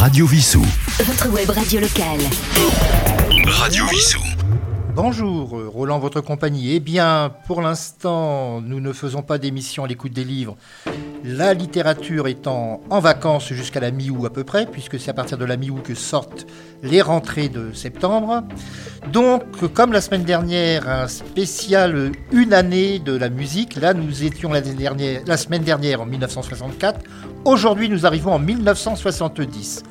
Radio 0.00 0.24
Vissou. 0.24 0.64
Votre 1.04 1.28
web 1.28 1.50
radio 1.50 1.78
locale. 1.78 2.22
Radio 3.46 3.84
Vissou. 3.88 4.22
Bonjour, 5.02 5.58
euh, 5.58 5.66
Roland, 5.66 5.98
votre 5.98 6.20
compagnie. 6.20 6.74
Eh 6.74 6.78
bien, 6.78 7.32
pour 7.46 7.62
l'instant, 7.62 8.60
nous 8.60 8.80
ne 8.80 8.92
faisons 8.92 9.22
pas 9.22 9.38
d'émission 9.38 9.84
à 9.84 9.88
l'écoute 9.88 10.12
des 10.12 10.24
livres. 10.24 10.58
La 11.24 11.54
littérature 11.54 12.28
étant 12.28 12.82
en 12.90 13.00
vacances 13.00 13.50
jusqu'à 13.50 13.80
la 13.80 13.92
mi-août 13.92 14.26
à 14.26 14.28
peu 14.28 14.44
près, 14.44 14.66
puisque 14.66 15.00
c'est 15.00 15.10
à 15.10 15.14
partir 15.14 15.38
de 15.38 15.46
la 15.46 15.56
mi-août 15.56 15.80
que 15.82 15.94
sortent 15.94 16.46
les 16.82 17.00
rentrées 17.00 17.48
de 17.48 17.72
septembre. 17.72 18.42
Donc, 19.10 19.42
comme 19.72 19.94
la 19.94 20.02
semaine 20.02 20.24
dernière, 20.24 20.86
un 20.86 21.08
spécial 21.08 22.12
une 22.30 22.52
année 22.52 22.98
de 22.98 23.16
la 23.16 23.30
musique. 23.30 23.76
Là, 23.76 23.94
nous 23.94 24.24
étions 24.24 24.52
la, 24.52 25.36
semaine 25.38 25.62
dernière 25.62 26.02
en 26.02 26.06
1964. 26.06 27.00
Aujourd'hui, 27.46 27.88
nous 27.88 28.04
arrivons 28.04 28.34
en 28.34 28.38
1970. 28.38 29.82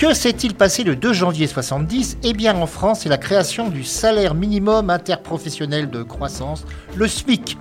Que 0.00 0.14
s'est-il 0.14 0.54
passé 0.54 0.82
le 0.82 0.96
2 0.96 1.12
janvier 1.12 1.46
70 1.46 2.16
Eh 2.22 2.32
bien, 2.32 2.56
en 2.56 2.64
France, 2.66 3.00
c'est 3.00 3.10
la 3.10 3.18
création 3.18 3.68
du 3.68 3.84
salaire 3.84 4.34
minimum 4.34 4.88
interprofessionnel 4.88 5.90
de 5.90 6.02
croissance, 6.02 6.64
le 6.96 7.06
SMIC. 7.06 7.58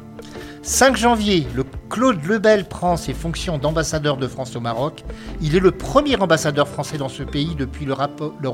5 0.62 0.96
janvier, 0.96 1.46
le 1.54 1.66
Claude 1.90 2.24
Lebel 2.24 2.64
prend 2.64 2.96
ses 2.96 3.14
fonctions 3.14 3.58
d'ambassadeur 3.58 4.16
de 4.16 4.26
France 4.26 4.56
au 4.56 4.62
Maroc. 4.62 5.04
Il 5.42 5.54
est 5.54 5.60
le 5.60 5.72
premier 5.72 6.16
ambassadeur 6.16 6.70
français 6.70 6.98
dans 6.98 7.10
ce 7.10 7.24
pays 7.24 7.56
depuis 7.56 7.84
le, 7.84 7.92
rappel 7.92 8.48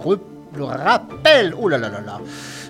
oh 1.55 1.69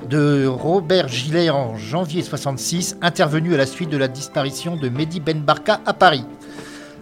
de 0.09 0.48
Robert 0.48 1.08
Gillet 1.08 1.50
en 1.50 1.78
janvier 1.78 2.23
66, 2.23 2.98
intervenu 3.02 3.54
à 3.54 3.58
la 3.58 3.66
suite 3.66 3.90
de 3.90 3.95
la 3.95 4.09
disparition 4.09 4.76
de 4.76 4.90
Mehdi 4.90 5.22
Ben 5.22 5.40
Barka 5.40 5.80
à 5.86 5.94
Paris. 5.94 6.26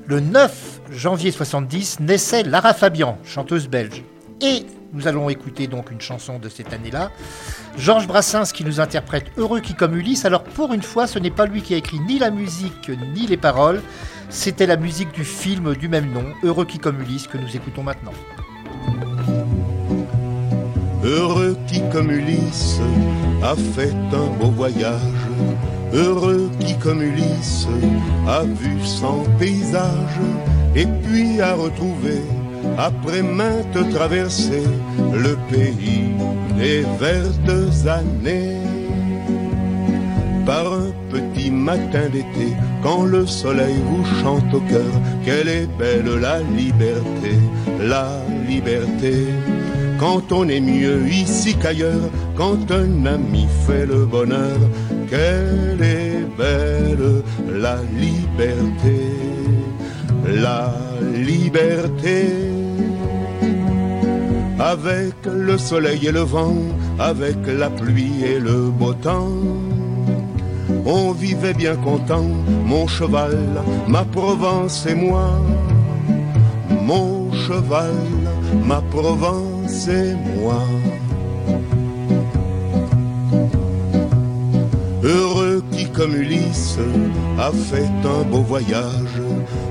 Le 0.05 0.19
9 0.19 0.72
janvier 0.91 1.31
70 1.31 1.99
naissait 1.99 2.43
Lara 2.43 2.73
Fabian, 2.73 3.17
chanteuse 3.23 3.67
belge. 3.67 4.03
Et 4.41 4.65
nous 4.93 5.07
allons 5.07 5.29
écouter 5.29 5.67
donc 5.67 5.91
une 5.91 6.01
chanson 6.01 6.39
de 6.39 6.49
cette 6.49 6.73
année-là. 6.73 7.11
Georges 7.77 8.07
Brassens 8.07 8.51
qui 8.53 8.63
nous 8.63 8.79
interprète 8.79 9.25
Heureux 9.37 9.59
qui 9.59 9.73
comme 9.73 9.95
Ulysse. 9.95 10.25
Alors 10.25 10.43
pour 10.43 10.73
une 10.73 10.83
fois, 10.83 11.07
ce 11.07 11.19
n'est 11.19 11.31
pas 11.31 11.45
lui 11.45 11.61
qui 11.61 11.73
a 11.73 11.77
écrit 11.77 11.99
ni 11.99 12.19
la 12.19 12.29
musique 12.29 12.91
ni 13.15 13.25
les 13.25 13.37
paroles. 13.37 13.81
C'était 14.29 14.65
la 14.65 14.77
musique 14.77 15.11
du 15.13 15.23
film 15.23 15.75
du 15.75 15.87
même 15.87 16.11
nom, 16.11 16.25
Heureux 16.43 16.65
qui 16.65 16.79
comme 16.79 17.01
Ulysse, 17.01 17.27
que 17.27 17.37
nous 17.37 17.55
écoutons 17.55 17.83
maintenant. 17.83 18.13
Heureux 21.03 21.57
qui 21.67 21.81
comme 21.91 22.11
Ulysse 22.11 22.79
a 23.43 23.55
fait 23.55 23.93
un 24.13 24.39
beau 24.39 24.51
voyage 24.51 25.27
Heureux 25.93 26.49
qui 26.59 26.75
comme 26.77 27.01
Ulysse 27.01 27.67
a 28.27 28.43
vu 28.43 28.77
son 28.83 29.23
paysage 29.37 30.19
et 30.75 30.87
puis 31.03 31.41
a 31.41 31.53
retrouvé 31.53 32.21
après 32.77 33.21
maintes 33.21 33.89
traversées 33.93 34.63
le 35.13 35.37
pays 35.51 36.09
des 36.57 36.83
vertes 36.99 37.87
années. 37.87 38.57
Par 40.45 40.73
un 40.73 40.91
petit 41.09 41.51
matin 41.51 42.09
d'été, 42.11 42.53
quand 42.81 43.03
le 43.03 43.25
soleil 43.25 43.75
vous 43.85 44.05
chante 44.21 44.53
au 44.53 44.59
cœur, 44.61 44.93
quelle 45.23 45.47
est 45.47 45.67
belle 45.77 46.19
la 46.19 46.39
liberté, 46.39 47.37
la 47.79 48.07
liberté. 48.47 49.27
Quand 50.03 50.33
on 50.33 50.49
est 50.49 50.59
mieux 50.59 51.07
ici 51.07 51.55
qu'ailleurs, 51.55 52.09
quand 52.35 52.69
un 52.71 53.05
ami 53.05 53.47
fait 53.65 53.85
le 53.85 54.05
bonheur, 54.05 54.59
qu'elle 55.09 55.81
est 55.81 56.25
belle 56.37 57.23
la 57.47 57.77
liberté, 57.95 58.99
la 60.27 60.73
liberté. 61.15 62.25
Avec 64.59 65.15
le 65.25 65.57
soleil 65.57 66.05
et 66.05 66.11
le 66.11 66.25
vent, 66.35 66.57
avec 66.99 67.37
la 67.47 67.69
pluie 67.69 68.25
et 68.25 68.39
le 68.41 68.71
beau 68.71 68.93
temps, 68.93 69.31
on 70.85 71.13
vivait 71.13 71.53
bien 71.53 71.77
content, 71.77 72.27
mon 72.65 72.87
cheval, 72.87 73.37
ma 73.87 74.03
Provence 74.03 74.85
et 74.85 74.95
moi. 74.95 75.29
Mon 76.81 77.31
cheval, 77.31 77.95
ma 78.65 78.81
Provence 78.81 79.52
et 79.87 80.15
moi. 80.35 80.61
Heureux 85.03 85.63
qui 85.71 85.85
comme 85.89 86.15
Ulysse 86.15 86.77
a 87.39 87.51
fait 87.51 87.91
un 88.05 88.23
beau 88.23 88.41
voyage, 88.41 89.21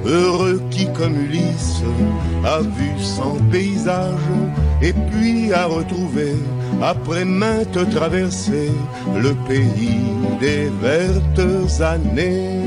heureux 0.04 0.60
qui 0.70 0.86
comme 0.92 1.16
Ulysse 1.16 1.82
a 2.44 2.60
vu 2.60 2.90
son 2.98 3.36
paysage 3.50 4.28
et 4.82 4.92
puis 4.92 5.52
a 5.52 5.66
retrouvé 5.66 6.34
après 6.82 7.24
maintes 7.24 7.90
traversées 7.90 8.72
le 9.16 9.32
pays 9.48 10.02
des 10.40 10.68
vertes 10.82 11.80
années. 11.80 12.60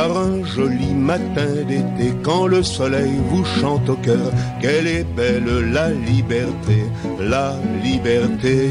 Par 0.00 0.16
un 0.16 0.42
joli 0.46 0.94
matin 0.94 1.52
d'été, 1.68 2.14
quand 2.22 2.46
le 2.46 2.62
soleil 2.62 3.12
vous 3.28 3.44
chante 3.44 3.86
au 3.90 3.96
cœur, 3.96 4.32
quelle 4.58 4.86
est 4.86 5.04
belle 5.14 5.70
la 5.74 5.90
liberté, 5.90 6.78
la 7.20 7.52
liberté. 7.84 8.70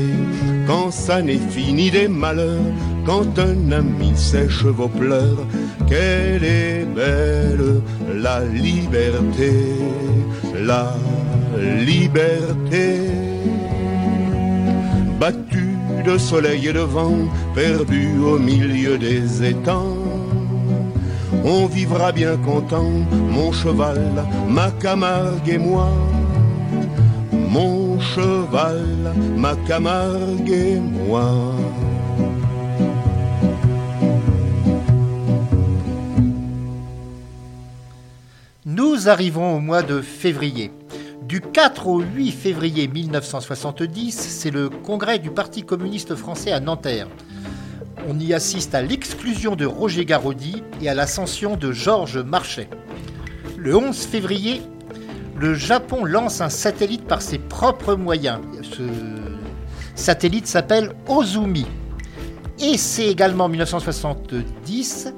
Quand 0.66 0.90
ça 0.90 1.22
n'est 1.22 1.46
fini 1.56 1.92
des 1.92 2.08
malheurs, 2.08 2.72
quand 3.06 3.38
un 3.38 3.72
ami 3.72 4.12
sèche 4.16 4.64
vos 4.64 4.88
pleurs, 4.88 5.46
quelle 5.88 6.44
est 6.44 6.88
belle 6.96 7.84
la 8.16 8.40
liberté, 8.46 9.54
la 10.56 10.96
liberté. 11.86 13.02
Battu 15.20 15.78
de 16.08 16.18
soleil 16.18 16.70
et 16.70 16.74
de 16.74 16.80
vent, 16.80 17.20
perdu 17.54 18.18
au 18.18 18.40
milieu 18.40 18.98
des 18.98 19.44
étangs 19.44 19.99
on 21.44 21.66
vivra 21.66 22.12
bien 22.12 22.38
content, 22.38 22.90
mon 23.12 23.52
cheval, 23.52 24.26
ma 24.48 24.72
Camargue 24.72 25.50
et 25.50 25.58
moi. 25.58 25.90
Mon 27.32 28.00
cheval, 28.00 29.14
ma 29.36 29.56
Camargue 29.68 30.50
et 30.50 30.80
moi. 30.80 31.32
Nous 38.66 39.10
arrivons 39.10 39.56
au 39.56 39.60
mois 39.60 39.82
de 39.82 40.02
février. 40.02 40.72
Du 41.24 41.42
4 41.42 41.88
au 41.88 42.00
8 42.00 42.32
février 42.32 42.88
1970, 42.88 44.12
c'est 44.12 44.52
le 44.52 44.70
congrès 44.70 45.20
du 45.20 45.30
Parti 45.32 45.64
communiste 45.64 46.16
français 46.16 46.52
à 46.52 46.60
Nanterre 46.60 47.08
on 48.08 48.20
y 48.20 48.34
assiste 48.34 48.76
à 48.76 48.82
l'exclusion 48.82 49.56
de 49.56 49.66
Roger 49.66 50.06
Garaudy 50.06 50.64
et 50.82 50.90
à 50.90 50.94
l'ascension 50.94 51.56
de 51.56 51.72
Georges 51.72 52.20
Marchais. 52.20 52.70
Le 53.58 53.76
11 53.76 53.98
février, 53.98 54.62
le 55.38 55.54
Japon 55.54 56.06
lance 56.06 56.42
un 56.42 56.50
satellite 56.50 57.06
par 57.06 57.22
ses 57.22 57.38
propres 57.38 57.96
moyens. 57.96 58.40
Ce 58.62 58.84
satellite 59.96 60.48
s'appelle 60.48 60.94
Ozumi. 61.08 61.66
Et 62.60 62.78
c'est 62.78 63.08
également 63.08 63.46
en 63.46 63.50
1970 63.50 65.14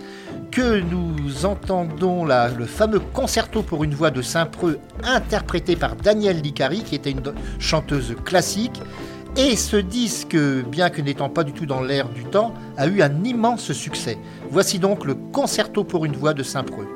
que 0.52 0.82
nous 0.82 1.46
entendons 1.46 2.26
le 2.26 2.66
fameux 2.66 3.00
concerto 3.00 3.64
pour 3.64 3.84
une 3.84 3.96
voix 3.96 4.12
de 4.12 4.22
Saint-Preux 4.22 4.80
interprété 5.04 5.76
par 5.76 5.96
Danielle 5.96 6.42
Licari, 6.42 6.84
qui 6.84 6.96
était 6.96 7.12
une 7.12 7.22
chanteuse 7.58 8.16
classique, 8.26 8.82
et 9.38 9.56
ce 9.56 9.78
disque, 9.78 10.36
bien 10.36 10.90
que 10.90 11.02
n'étant 11.02 11.30
pas 11.30 11.44
du 11.44 11.54
tout 11.54 11.66
dans 11.66 11.82
l'air 11.82 12.10
du 12.10 12.26
temps, 12.26 12.54
a 12.78 12.88
eu 12.88 13.02
un 13.02 13.24
immense 13.24 13.72
succès. 13.72 14.18
Voici 14.50 14.78
donc 14.78 15.06
le 15.06 15.16
concerto 15.16 15.84
pour 15.84 16.06
une 16.06 16.16
voix 16.16 16.34
de 16.34 16.44
Saint-Preux. 16.44 16.88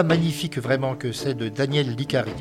Magnifique 0.00 0.58
vraiment 0.58 0.94
que 0.94 1.12
c'est 1.12 1.34
de 1.34 1.50
Daniel 1.50 1.94
Licari. 1.94 2.32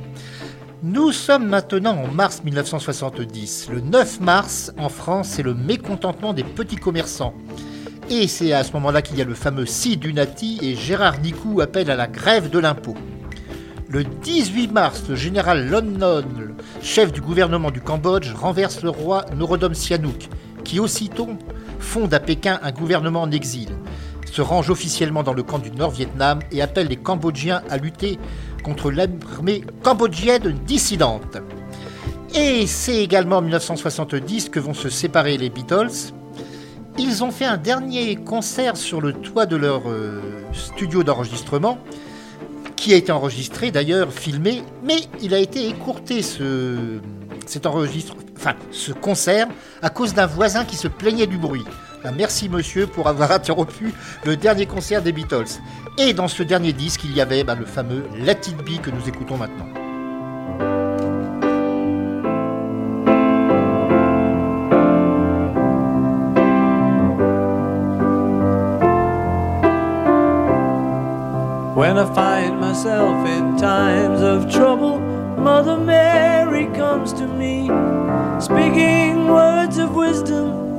Nous 0.84 1.12
sommes 1.12 1.48
maintenant 1.48 1.98
en 1.98 2.08
mars 2.08 2.42
1970. 2.46 3.68
Le 3.74 3.82
9 3.82 4.22
mars, 4.22 4.72
en 4.78 4.88
France, 4.88 5.28
c'est 5.32 5.44
le 5.44 5.54
mécontentement 5.54 6.32
des 6.32 6.46
petits 6.46 6.78
commerçants. 6.78 7.34
Et 8.10 8.30
c'est 8.30 8.54
à 8.54 8.64
ce 8.64 8.72
moment-là 8.74 9.02
qu'il 9.02 9.18
y 9.18 9.22
a 9.22 9.26
le 9.26 9.34
fameux 9.34 9.66
Si 9.66 9.98
Dunati 9.98 10.60
et 10.62 10.76
Gérard 10.76 11.20
Nicou 11.20 11.60
appellent 11.60 11.92
à 11.92 11.98
la 11.98 12.08
grève 12.08 12.50
de 12.50 12.58
l'impôt. 12.58 12.96
Le 13.90 14.06
18 14.06 14.72
mars, 14.72 15.04
le 15.10 15.16
général 15.16 15.68
Lon 15.70 15.82
Non, 15.82 16.24
chef 16.82 17.12
du 17.12 17.20
gouvernement 17.20 17.72
du 17.72 17.82
Cambodge, 17.82 18.32
renverse 18.34 18.82
le 18.82 18.90
roi 18.92 19.26
Norodom 19.36 19.74
Sihanouk, 19.74 20.30
qui 20.64 20.80
aussitôt 20.80 21.28
fonde 21.80 22.14
à 22.14 22.22
Pékin 22.22 22.62
un 22.64 22.72
gouvernement 22.72 23.24
en 23.24 23.32
exil 23.32 23.68
se 24.26 24.42
range 24.42 24.70
officiellement 24.70 25.24
dans 25.24 25.34
le 25.34 25.44
camp 25.44 25.60
du 25.60 25.72
Nord-Vietnam 25.72 26.40
et 26.52 26.62
appelle 26.62 26.88
les 26.88 26.98
Cambodgiens 26.98 27.62
à 27.70 27.78
lutter 27.78 28.20
contre 28.64 28.92
l'armée 28.92 29.64
cambodgienne 29.84 30.54
dissidente. 30.66 31.38
Et 32.34 32.66
c'est 32.66 33.04
également 33.04 33.38
en 33.38 33.42
1970 33.42 34.50
que 34.50 34.60
vont 34.60 34.74
se 34.74 34.90
séparer 34.90 35.38
les 35.38 35.50
Beatles. 35.50 36.14
Ils 36.98 37.24
ont 37.24 37.32
fait 37.32 37.46
un 37.46 37.58
dernier 37.58 38.16
concert 38.16 38.78
sur 38.78 39.02
le 39.02 39.14
toit 39.14 39.46
de 39.46 39.56
leur 39.56 39.90
euh, 39.90 40.22
studio 40.54 41.04
d'enregistrement, 41.04 41.78
qui 42.76 42.94
a 42.94 42.98
été 42.98 43.12
enregistré 43.12 43.72
d'ailleurs, 43.72 44.12
filmé, 44.12 44.64
mais 44.84 44.98
il 45.22 45.34
a 45.34 45.40
été 45.40 45.68
écourté 45.68 46.22
ce, 46.22 47.00
concert, 49.02 49.48
à 49.82 49.90
cause 49.90 50.14
d'un 50.14 50.26
voisin 50.26 50.66
qui 50.66 50.76
se 50.76 50.88
plaignait 50.88 51.28
du 51.28 51.38
bruit. 51.38 51.66
Ah, 52.04 52.10
merci 52.12 52.50
monsieur 52.50 52.88
pour 52.88 53.08
avoir 53.08 53.32
interrompu 53.32 53.94
le 54.26 54.36
dernier 54.36 54.66
concert 54.66 55.04
des 55.04 55.12
Beatles. 55.12 55.60
Et 56.00 56.14
dans 56.14 56.28
ce 56.28 56.42
dernier 56.42 56.74
disque, 56.74 57.04
il 57.04 57.14
y 57.14 57.22
avait 57.22 57.44
bah, 57.44 57.54
le 57.54 57.66
fameux 57.66 58.06
Let 58.18 58.40
It 58.48 58.58
Be 58.58 58.82
que 58.82 58.90
nous 58.90 59.08
écoutons 59.08 59.38
maintenant. 59.38 59.68
When 71.76 71.98
I 71.98 72.06
find 72.16 72.60
myself 72.60 73.28
in 73.28 73.58
times 73.58 74.22
of 74.24 74.52
trouble, 74.52 75.00
Mother 75.38 75.78
Mary 75.78 76.66
comes 76.74 77.14
to 77.14 77.28
me, 77.28 77.68
speaking 78.40 79.28
words 79.28 79.78
of 79.78 79.96
wisdom 79.96 80.71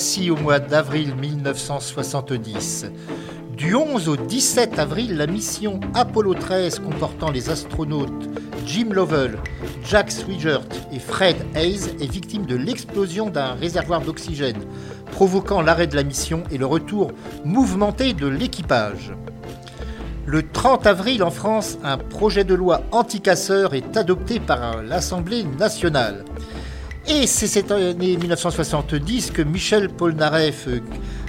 Voici 0.00 0.30
au 0.30 0.36
mois 0.36 0.60
d'avril 0.60 1.14
1970. 1.14 2.86
Du 3.54 3.74
11 3.74 4.08
au 4.08 4.16
17 4.16 4.78
avril, 4.78 5.18
la 5.18 5.26
mission 5.26 5.78
Apollo 5.92 6.32
13 6.32 6.78
comportant 6.78 7.30
les 7.30 7.50
astronautes 7.50 8.30
Jim 8.64 8.88
Lovell, 8.92 9.36
Jack 9.84 10.10
Swigert 10.10 10.62
et 10.90 10.98
Fred 10.98 11.36
Hayes 11.54 11.90
est 12.00 12.10
victime 12.10 12.46
de 12.46 12.56
l'explosion 12.56 13.28
d'un 13.28 13.52
réservoir 13.52 14.00
d'oxygène, 14.00 14.64
provoquant 15.12 15.60
l'arrêt 15.60 15.86
de 15.86 15.96
la 15.96 16.02
mission 16.02 16.44
et 16.50 16.56
le 16.56 16.64
retour 16.64 17.12
mouvementé 17.44 18.14
de 18.14 18.26
l'équipage. 18.26 19.12
Le 20.24 20.50
30 20.50 20.86
avril 20.86 21.22
en 21.22 21.30
France, 21.30 21.76
un 21.84 21.98
projet 21.98 22.44
de 22.44 22.54
loi 22.54 22.84
anti-casseurs 22.90 23.74
est 23.74 23.98
adopté 23.98 24.40
par 24.40 24.82
l'Assemblée 24.82 25.44
nationale. 25.58 26.24
Et 27.12 27.26
c'est 27.26 27.48
cette 27.48 27.72
année 27.72 28.16
1970 28.16 29.32
que 29.32 29.42
Michel 29.42 29.88
Polnareff, 29.88 30.68
euh, 30.68 30.80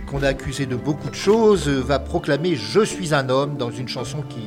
qu'on 0.06 0.22
a 0.22 0.28
accusé 0.28 0.68
de 0.68 0.76
beaucoup 0.76 1.10
de 1.10 1.16
choses, 1.16 1.68
euh, 1.68 1.80
va 1.80 1.98
proclamer 1.98 2.56
Je 2.56 2.82
suis 2.82 3.16
un 3.16 3.30
homme 3.30 3.58
dans 3.58 3.72
une 3.72 3.88
chanson 3.88 4.24
qui 4.30 4.44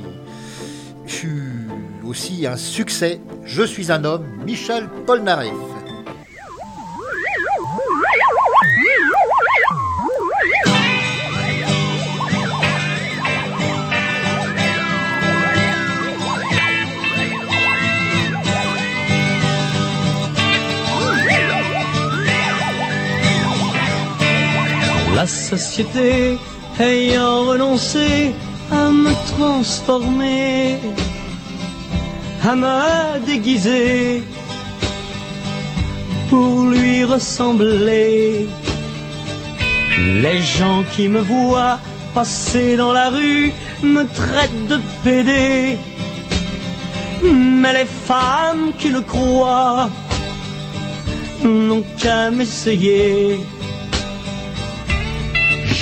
fut 1.07 1.67
aussi 2.07 2.47
un 2.47 2.57
succès. 2.57 3.21
Je 3.45 3.65
suis 3.65 3.91
un 3.91 4.05
homme, 4.05 4.25
Michel 4.47 4.89
Polnareff. 5.07 5.74
La 25.25 25.31
société 25.31 26.37
ayant 26.79 27.47
renoncé 27.47 28.35
à 28.71 28.91
me 28.91 29.13
transformer, 29.33 30.77
à 32.47 32.55
me 32.55 33.25
déguiser 33.25 34.23
pour 36.29 36.67
lui 36.67 37.05
ressembler. 37.05 38.47
Les 39.97 40.41
gens 40.43 40.85
qui 40.95 41.09
me 41.09 41.21
voient 41.21 41.79
passer 42.13 42.77
dans 42.77 42.93
la 42.93 43.09
rue 43.09 43.51
me 43.83 44.03
traitent 44.05 44.67
de 44.69 44.79
pédé. 45.05 45.79
Mais 47.23 47.73
les 47.73 47.91
femmes 48.11 48.73
qui 48.79 48.91
le 48.91 49.01
croient 49.01 49.89
n'ont 51.43 51.85
qu'à 51.97 52.31
m'essayer. 52.31 53.41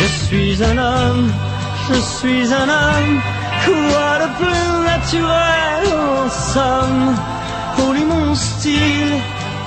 Je 0.02 0.08
suis 0.26 0.64
un 0.64 0.78
homme, 0.78 1.32
je 1.88 1.94
suis 1.94 2.52
un 2.52 2.68
homme, 2.68 3.20
quoi 3.64 4.10
de 4.22 4.28
plus 4.38 4.72
naturel 4.92 5.82
en 5.94 6.28
somme 6.28 7.14
Pour 7.76 7.92
lui 7.92 8.04
mon 8.04 8.34
style 8.34 9.14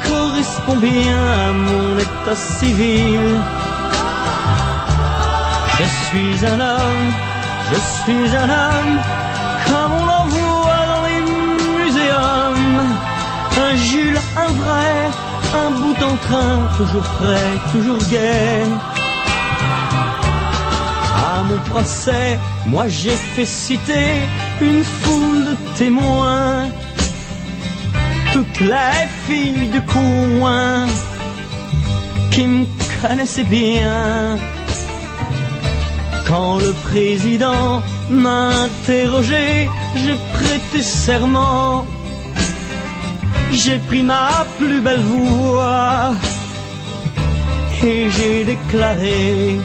correspond 0.03 0.75
bien 0.75 1.21
à 1.47 1.53
mon 1.53 1.97
état 1.97 2.35
civil. 2.35 3.21
Je 5.77 5.85
suis 6.05 6.45
un 6.45 6.59
homme, 6.59 7.07
je 7.71 7.79
suis 8.01 8.35
un 8.35 8.49
homme, 8.61 8.95
comme 9.67 9.91
on 9.99 10.05
l'en 10.05 10.25
voit 10.25 10.85
dans 10.91 11.03
les 11.07 11.21
muséums. 11.77 12.81
Un 13.65 13.75
Jules, 13.77 14.19
un 14.35 14.51
vrai, 14.61 14.95
un 15.63 15.69
bout 15.79 15.99
en 16.03 16.15
train, 16.27 16.57
toujours 16.77 17.07
prêt, 17.19 17.51
toujours 17.71 18.03
gai. 18.09 18.65
Mon 21.43 21.57
procès, 21.69 22.39
moi 22.65 22.87
j'ai 22.87 23.17
fait 23.35 23.45
citer 23.45 24.09
une 24.61 24.83
foule 24.83 25.45
de 25.49 25.55
témoins. 25.77 26.69
Toutes 28.31 28.59
les 28.61 29.05
filles 29.27 29.69
de 29.69 29.79
coin 29.91 30.87
qui 32.31 32.47
me 32.47 32.65
connaissaient 33.01 33.43
bien. 33.43 34.37
Quand 36.25 36.57
le 36.57 36.71
président 36.89 37.83
m'a 38.09 38.49
interrogé, 38.67 39.69
j'ai 39.95 40.17
prêté 40.33 40.81
serment. 40.81 41.85
J'ai 43.51 43.77
pris 43.89 44.03
ma 44.03 44.45
plus 44.57 44.79
belle 44.79 45.01
voix 45.01 46.13
et 47.83 48.09
j'ai 48.09 48.45
déclaré 48.45 49.59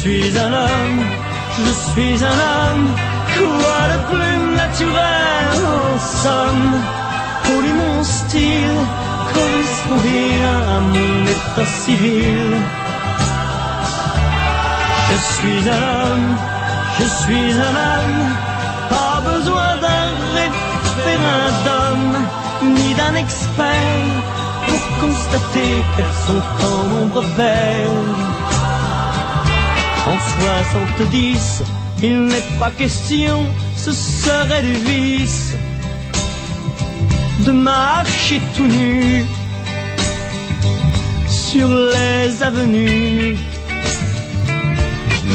suis 0.00 0.38
un 0.38 0.52
homme, 0.52 1.00
je 1.58 1.72
suis 1.90 2.24
un 2.32 2.38
homme, 2.50 2.88
quoi 3.36 3.82
de 3.92 3.98
plus 4.10 4.56
naturel 4.62 5.56
en 5.76 5.98
somme? 6.22 6.72
Pour 7.44 7.60
lui 7.60 7.72
mon 7.82 8.02
style 8.02 8.80
correspond 9.32 10.00
bien 10.08 10.56
à 10.76 10.80
mon 10.92 11.12
état 11.34 11.70
civil. 11.84 12.50
Je 15.08 15.16
suis 15.34 15.62
un 15.76 15.82
homme, 15.92 16.30
je 16.98 17.06
suis 17.20 17.52
un 17.68 17.74
homme, 17.90 18.22
pas 18.94 19.16
besoin 19.30 19.70
d'un 19.84 20.10
référendum 20.40 22.00
ni 22.74 22.94
d'un 22.94 23.14
expert 23.24 24.08
pour 24.66 24.82
constater 25.02 25.72
qu'elles 25.92 26.18
sont 26.26 26.44
en 26.70 26.78
nombre 26.92 27.22
belle. 27.36 28.19
En 30.06 30.18
70, 30.98 31.62
il 32.02 32.24
n'est 32.24 32.58
pas 32.58 32.70
question, 32.70 33.44
ce 33.76 33.92
serait 33.92 34.62
du 34.62 34.72
vice 34.72 35.54
de 37.40 37.52
marcher 37.52 38.40
tout 38.56 38.66
nu 38.66 39.24
sur 41.28 41.68
les 41.68 42.42
avenues. 42.42 43.36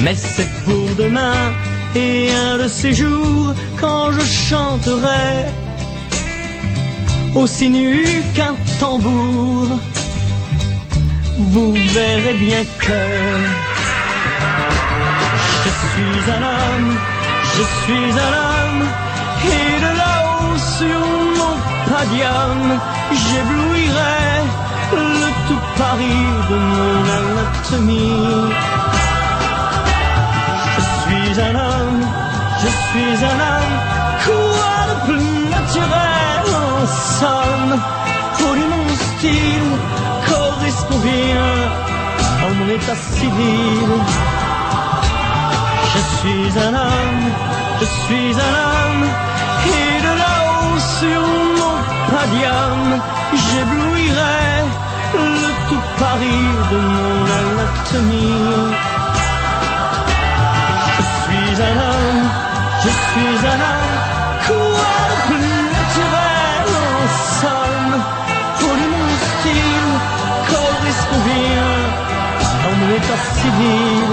Mais 0.03 0.15
c'est 0.15 0.49
pour 0.65 0.87
demain 0.97 1.53
et 1.95 2.31
un 2.31 2.57
de 2.57 2.67
ces 2.67 2.93
jours 2.93 3.53
quand 3.79 4.11
je 4.11 4.21
chanterai 4.21 5.45
aussi 7.35 7.69
nu 7.69 8.03
qu'un 8.33 8.55
tambour. 8.79 9.67
Vous 11.37 11.73
verrez 11.73 12.33
bien 12.33 12.63
que 12.79 13.74
suis 15.95 16.31
un 16.37 16.43
homme, 16.53 16.97
je 17.55 17.63
suis 17.79 18.11
un 18.27 18.33
homme, 18.43 18.81
et 19.55 19.71
de 19.83 19.91
là-haut 20.01 20.57
sur 20.77 21.01
mon 21.39 21.55
padium, 21.89 22.59
j'éblouirai 23.23 24.29
le 24.93 25.29
tout 25.47 25.63
Paris 25.77 26.27
de 26.49 26.57
mon 26.75 26.97
anatomie. 27.17 28.53
Je 30.75 30.83
suis 31.01 31.41
un 31.47 31.55
homme, 31.67 32.01
je 32.61 32.69
suis 32.85 33.17
un 33.31 33.39
homme, 33.51 33.75
quoi 34.25 34.77
de 34.89 34.95
plus 35.05 35.49
naturel 35.57 36.45
en 36.65 36.85
somme, 37.19 37.73
pour 38.37 38.55
mon 38.73 38.87
style 39.05 39.71
correspond 40.29 40.99
bien 40.99 41.51
à 42.43 42.53
mon 42.53 42.67
état 42.75 42.95
civil. 42.95 44.44
Je 45.95 46.01
suis 46.19 46.59
un 46.59 46.73
homme, 46.73 47.25
je 47.79 47.85
suis 47.85 48.31
un 48.47 48.53
homme, 48.65 49.03
et 49.65 50.01
de 50.05 50.13
là-haut 50.21 50.79
sur 50.99 51.21
mon 51.59 51.75
padium, 52.11 52.81
j'éblouirai 53.43 54.45
le 55.13 55.51
tout 55.69 55.85
Paris 55.97 56.47
de 56.71 56.79
mon 56.95 57.17
anatomie. 57.39 58.75
Je 60.97 61.03
suis 61.21 61.51
un 61.69 61.77
homme, 61.89 62.23
je 62.83 62.91
suis 63.05 63.37
un 63.53 63.59
homme, 63.69 63.95
quoi 64.47 64.95
de 65.09 65.15
plus 65.27 65.57
naturel 65.77 66.67
en 66.91 67.07
somme, 67.39 67.93
pour 68.59 68.75
mon 68.93 69.09
style 69.25 69.91
correspond 70.51 71.21
bien 71.31 71.71
à 72.65 72.69
mon 72.77 72.87
état 72.97 73.21
civil. 73.39 74.04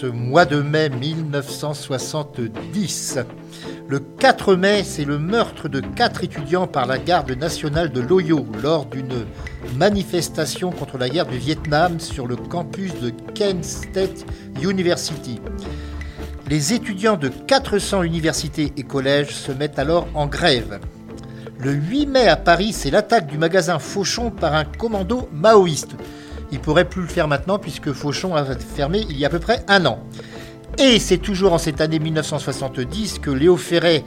Ce 0.00 0.06
mois 0.06 0.44
de 0.44 0.60
mai 0.60 0.90
1970. 0.90 3.18
Le 3.88 3.98
4 3.98 4.54
mai, 4.54 4.84
c'est 4.84 5.04
le 5.04 5.18
meurtre 5.18 5.68
de 5.68 5.80
quatre 5.80 6.22
étudiants 6.22 6.68
par 6.68 6.86
la 6.86 6.98
garde 6.98 7.32
nationale 7.32 7.90
de 7.90 8.00
l'Ohio 8.00 8.46
lors 8.62 8.86
d'une 8.86 9.26
manifestation 9.76 10.70
contre 10.70 10.98
la 10.98 11.08
guerre 11.08 11.26
du 11.26 11.38
Vietnam 11.38 11.98
sur 11.98 12.28
le 12.28 12.36
campus 12.36 12.94
de 13.00 13.10
Kent 13.34 13.64
State 13.64 14.24
University. 14.62 15.40
Les 16.48 16.74
étudiants 16.74 17.16
de 17.16 17.26
400 17.28 18.04
universités 18.04 18.72
et 18.76 18.84
collèges 18.84 19.34
se 19.34 19.50
mettent 19.50 19.80
alors 19.80 20.06
en 20.14 20.28
grève. 20.28 20.78
Le 21.58 21.72
8 21.72 22.06
mai 22.06 22.28
à 22.28 22.36
Paris, 22.36 22.72
c'est 22.72 22.92
l'attaque 22.92 23.26
du 23.26 23.36
magasin 23.36 23.80
Fauchon 23.80 24.30
par 24.30 24.54
un 24.54 24.64
commando 24.64 25.28
maoïste. 25.32 25.96
Il 26.50 26.60
pourrait 26.60 26.88
plus 26.88 27.02
le 27.02 27.08
faire 27.08 27.28
maintenant 27.28 27.58
puisque 27.58 27.92
Fauchon 27.92 28.34
a 28.34 28.44
fermé 28.44 29.04
il 29.08 29.18
y 29.18 29.24
a 29.24 29.28
à 29.28 29.30
peu 29.30 29.38
près 29.38 29.64
un 29.68 29.84
an. 29.86 29.98
Et 30.78 30.98
c'est 30.98 31.18
toujours 31.18 31.52
en 31.52 31.58
cette 31.58 31.80
année 31.80 31.98
1970 31.98 33.18
que 33.18 33.30
Léo 33.30 33.56
Ferré, 33.56 34.04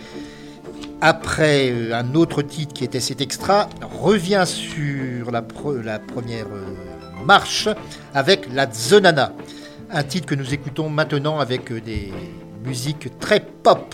après 1.01 1.69
euh, 1.71 1.95
un 1.95 2.15
autre 2.15 2.41
titre 2.41 2.73
qui 2.73 2.83
était 2.83 2.99
cet 2.99 3.19
extra, 3.19 3.67
revient 3.99 4.43
sur 4.45 5.31
la, 5.31 5.43
la 5.83 5.99
première 5.99 6.45
euh, 6.45 7.25
marche 7.25 7.67
avec 8.13 8.47
La 8.53 8.71
Zonana. 8.71 9.33
Un 9.91 10.03
titre 10.03 10.27
que 10.27 10.35
nous 10.35 10.53
écoutons 10.53 10.89
maintenant 10.89 11.39
avec 11.39 11.71
euh, 11.71 11.81
des 11.81 12.13
musiques 12.63 13.19
très 13.19 13.41
pop. 13.41 13.93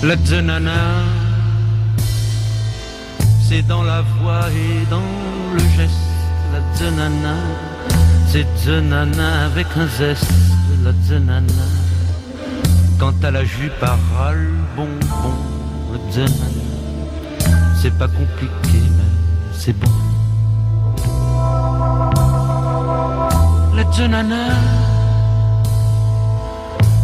La 0.00 0.14
zenana, 0.24 1.02
c'est 3.42 3.62
dans 3.62 3.82
la 3.82 4.02
voix 4.02 4.46
et 4.48 4.86
dans 4.88 5.02
le 5.52 5.58
geste. 5.76 5.92
La 6.52 6.60
zenana, 6.76 7.34
c'est 8.28 8.46
zenana 8.64 9.46
avec 9.46 9.66
un 9.76 9.88
zeste. 9.88 10.30
La 10.84 10.92
zenana, 11.02 11.52
Quant 13.00 13.14
à 13.24 13.32
la 13.32 13.44
jupe 13.44 13.82
à 13.82 13.98
râle, 14.16 14.48
bonbon, 14.76 15.34
zanana, 16.12 16.32
c'est 17.82 17.96
pas 17.98 18.06
compliqué, 18.06 18.78
mais 18.96 19.52
c'est 19.52 19.72
bon. 19.72 19.90
La 23.74 23.92
zanana, 23.92 24.54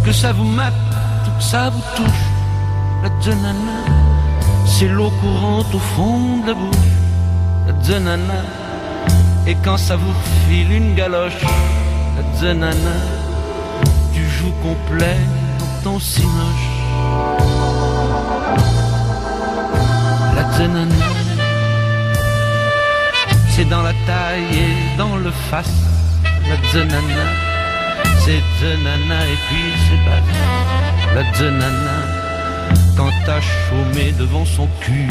que 0.05 0.13
ça 0.13 0.33
vous 0.33 0.45
mate, 0.45 0.73
que 1.37 1.43
ça 1.43 1.71
vous 1.71 1.83
touche, 1.97 2.34
la 3.05 3.11
zanana, 3.21 3.79
c'est 4.65 4.89
l'eau 4.89 5.13
courante 5.21 5.75
au 5.75 5.79
fond 5.95 6.39
de 6.39 6.47
la 6.47 6.55
bouche, 6.55 6.95
la 7.67 7.75
zanana, 7.85 8.41
et 9.47 9.57
quand 9.63 9.77
ça 9.77 9.97
vous 9.97 10.17
file 10.49 10.73
une 10.73 10.95
galoche, 10.95 11.43
la 12.17 12.25
zanana, 12.41 12.97
du 14.15 14.27
joue 14.37 14.55
complet 14.63 15.21
dans 15.59 15.75
ton 15.85 15.99
cinoche, 15.99 16.71
la 20.37 20.45
zanana, 20.57 21.05
c'est 23.51 23.69
dans 23.69 23.83
la 23.83 23.95
taille 24.07 24.49
et 24.65 24.97
dans 24.97 25.17
le 25.17 25.31
face, 25.51 25.79
la 26.49 26.57
zanana, 26.73 27.27
c'est 28.23 28.43
zanana 28.61 29.19
et 29.33 29.39
puis 29.47 29.67
c'est 29.85 30.01
bas, 30.07 30.25
la 31.15 31.23
zanana 31.37 32.04
quand 32.97 33.11
t'as 33.27 33.41
chômé 33.41 34.13
devant 34.13 34.45
son 34.45 34.69
cul, 34.81 35.09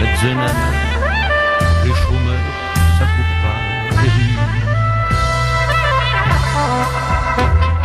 la 0.00 0.16
zanana, 0.16 0.70
les 1.84 1.94
chômeurs, 2.02 2.48
ça 2.98 3.04
coupe 3.14 3.34
pas 3.44 3.60
les 4.02 4.10
rues. 4.16 4.38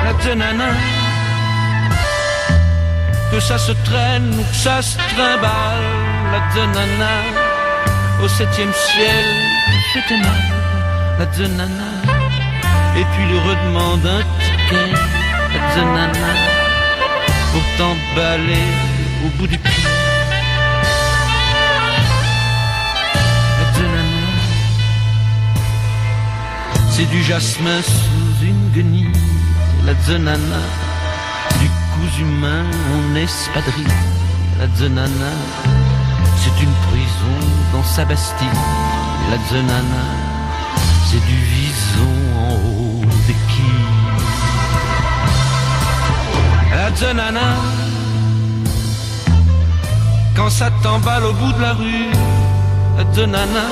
La 0.04 0.14
zanana, 0.24 0.72
que 3.32 3.40
ça 3.40 3.58
se 3.58 3.72
traîne 3.72 4.34
ou 4.38 4.44
que 4.44 4.56
ça 4.56 4.82
se 4.82 4.98
trimballe, 4.98 5.90
la 6.34 6.42
zanana, 6.54 7.14
au 8.24 8.28
septième 8.28 8.74
ciel, 8.74 9.26
c'était 9.94 10.18
mal, 10.18 10.44
la 11.20 11.32
zanana, 11.34 11.92
et 12.98 13.06
puis 13.12 13.26
lui 13.30 13.40
redemande 13.40 14.06
un 14.06 14.24
ticket, 14.44 14.92
la 15.54 15.76
zanana, 15.76 16.34
pour 17.52 17.64
t'emballer 17.78 18.91
au 19.26 19.30
bout 19.38 19.48
du 19.48 19.58
pied. 19.58 19.84
C'est 26.94 27.10
du 27.10 27.24
jasmin 27.24 27.82
sous 27.82 28.46
une 28.46 28.70
guenille, 28.76 29.12
la 29.86 29.94
zanana, 30.06 30.62
du 31.60 31.68
cousu 31.94 32.22
humain 32.22 32.64
en 32.94 33.16
espadrille, 33.16 33.98
la 34.60 34.68
zanana, 34.78 35.34
c'est 36.38 36.58
une 36.62 36.76
prison 36.90 37.38
dans 37.74 37.84
sa 37.84 38.06
Bastille, 38.06 38.60
la 39.32 39.38
zanana, 39.50 40.06
c'est 41.08 41.26
du 41.26 41.38
vison 41.56 42.16
en 42.38 42.54
haut 42.54 43.06
des 43.26 43.38
quilles. 43.50 43.88
La 46.72 46.96
zanana, 46.96 47.56
quand 50.42 50.50
ça 50.50 50.72
t'emballe 50.82 51.24
au 51.26 51.34
bout 51.34 51.54
de 51.54 51.62
la 51.62 51.74
rue, 51.74 52.10
la 52.98 53.04
zanana, 53.14 53.68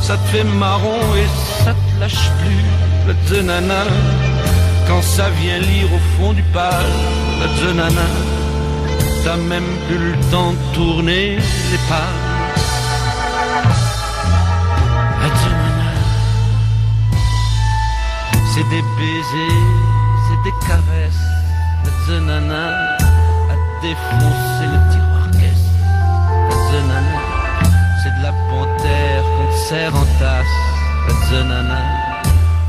ça 0.00 0.16
te 0.16 0.26
fait 0.30 0.44
marron 0.44 1.02
et 1.14 1.28
ça 1.62 1.72
te 1.74 2.00
lâche 2.00 2.30
plus, 2.40 2.64
la 3.06 3.14
zanana, 3.28 3.82
quand 4.88 5.02
ça 5.02 5.28
vient 5.40 5.58
lire 5.58 5.88
au 5.92 6.02
fond 6.16 6.32
du 6.32 6.42
pal, 6.54 6.86
la 7.40 7.48
zanana, 7.60 8.08
t'as 9.24 9.36
même 9.36 9.72
plus 9.86 10.12
le 10.12 10.16
temps 10.30 10.52
de 10.52 10.74
tourner 10.74 11.36
les 11.70 11.80
zanana, 15.40 15.90
c'est 18.52 18.68
des 18.74 18.84
baisers, 18.96 19.64
c'est 20.24 20.40
des 20.48 20.56
caresses, 20.66 21.26
la 21.84 21.90
zanana, 22.06 22.64
à 23.52 23.54
défoncer 23.82 24.66
le 24.72 24.80
tiroir 24.90 25.03
la 29.74 31.14
zanana, 31.30 31.80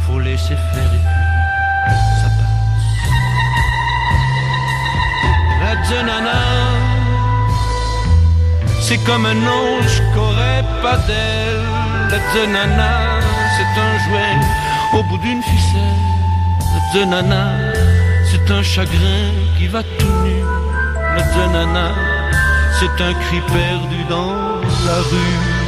faut 0.07 0.19
laisser 0.19 0.55
faire 0.55 0.91
et 0.97 1.03
puis 1.05 2.05
ça 2.21 2.29
passe. 2.37 2.63
La 5.61 5.71
zanana, 5.87 6.39
c'est 8.81 8.97
comme 9.05 9.25
un 9.25 9.37
ange 9.37 10.01
qu'aurait 10.13 10.65
pas 10.81 10.97
d'aile, 11.07 11.65
la 12.09 12.19
zanana, 12.33 12.91
c'est 13.55 13.73
un 13.87 13.93
jouet 14.05 14.37
au 14.93 15.03
bout 15.03 15.19
d'une 15.19 15.43
ficelle, 15.43 16.03
la 16.73 16.79
zanana, 16.99 17.43
c'est 18.31 18.51
un 18.51 18.63
chagrin 18.63 19.29
qui 19.57 19.67
va 19.67 19.83
tout 19.99 20.15
nu, 20.23 20.41
la 21.15 21.23
zanana, 21.33 21.87
c'est 22.79 23.03
un 23.03 23.13
cri 23.13 23.39
perdu 23.41 24.03
dans 24.09 24.33
la 24.87 24.97
rue. 25.11 25.65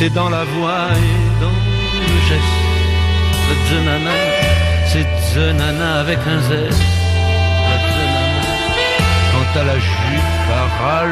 C'est 0.00 0.14
dans 0.14 0.30
la 0.30 0.44
voix 0.44 0.88
et 0.96 1.40
dans 1.42 1.58
le 2.00 2.14
geste. 2.28 2.60
La 3.48 3.54
zanana, 3.68 4.16
c'est 4.86 5.06
zanana 5.34 6.00
avec 6.00 6.18
un 6.26 6.40
Z. 6.40 6.50
Quant 9.30 9.60
à 9.60 9.64
la 9.64 9.78
jupe 9.78 10.50
à 10.60 11.04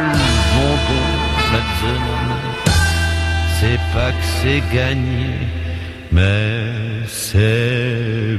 bonbon, 0.54 1.06
la 1.52 1.62
zanana, 1.80 2.38
c'est 3.60 3.80
pas 3.92 4.10
que 4.12 4.26
c'est 4.40 4.62
gagné, 4.74 5.28
mais 6.10 7.04
c'est 7.06 8.38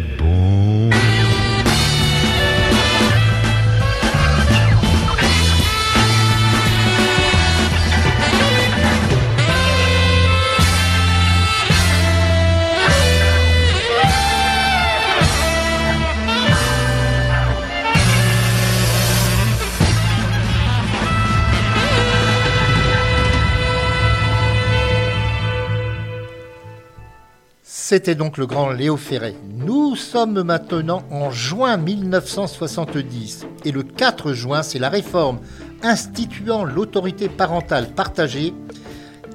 C'était 27.91 28.13
donc 28.13 28.38
le 28.38 28.45
grand 28.45 28.69
Léo 28.69 28.97
Ferré. 28.97 29.34
Nous 29.52 29.95
sommes 29.95 30.43
maintenant 30.43 31.02
en 31.10 31.32
juin 31.32 31.75
1970 31.75 33.47
et 33.65 33.71
le 33.71 33.82
4 33.82 34.32
juin, 34.34 34.62
c'est 34.62 34.78
la 34.78 34.89
réforme 34.89 35.39
instituant 35.82 36.65
l'autorité 36.65 37.30
parentale 37.30 37.88
partagée 37.88 38.54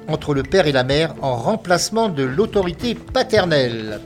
entre 0.07 0.33
le 0.33 0.41
père 0.41 0.67
et 0.67 0.71
la 0.71 0.85
mère 0.85 1.15
en 1.21 1.35
remplacement 1.35 2.07
de 2.07 2.23
l'autorité 2.23 2.95
paternelle. 2.95 3.99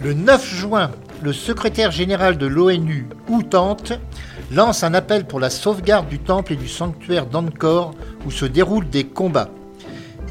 Le 0.00 0.14
9 0.14 0.54
juin, 0.54 0.92
le 1.20 1.32
secrétaire 1.32 1.90
général 1.90 2.38
de 2.38 2.46
l'ONU, 2.46 3.08
Outante, 3.28 3.92
lance 4.52 4.84
un 4.84 4.94
appel 4.94 5.24
pour 5.24 5.40
la 5.40 5.50
sauvegarde 5.50 6.08
du 6.08 6.20
temple 6.20 6.52
et 6.52 6.56
du 6.56 6.68
sanctuaire 6.68 7.26
d'Angkor 7.26 7.96
où 8.24 8.30
se 8.30 8.44
déroulent 8.44 8.88
des 8.88 9.02
combats. 9.02 9.50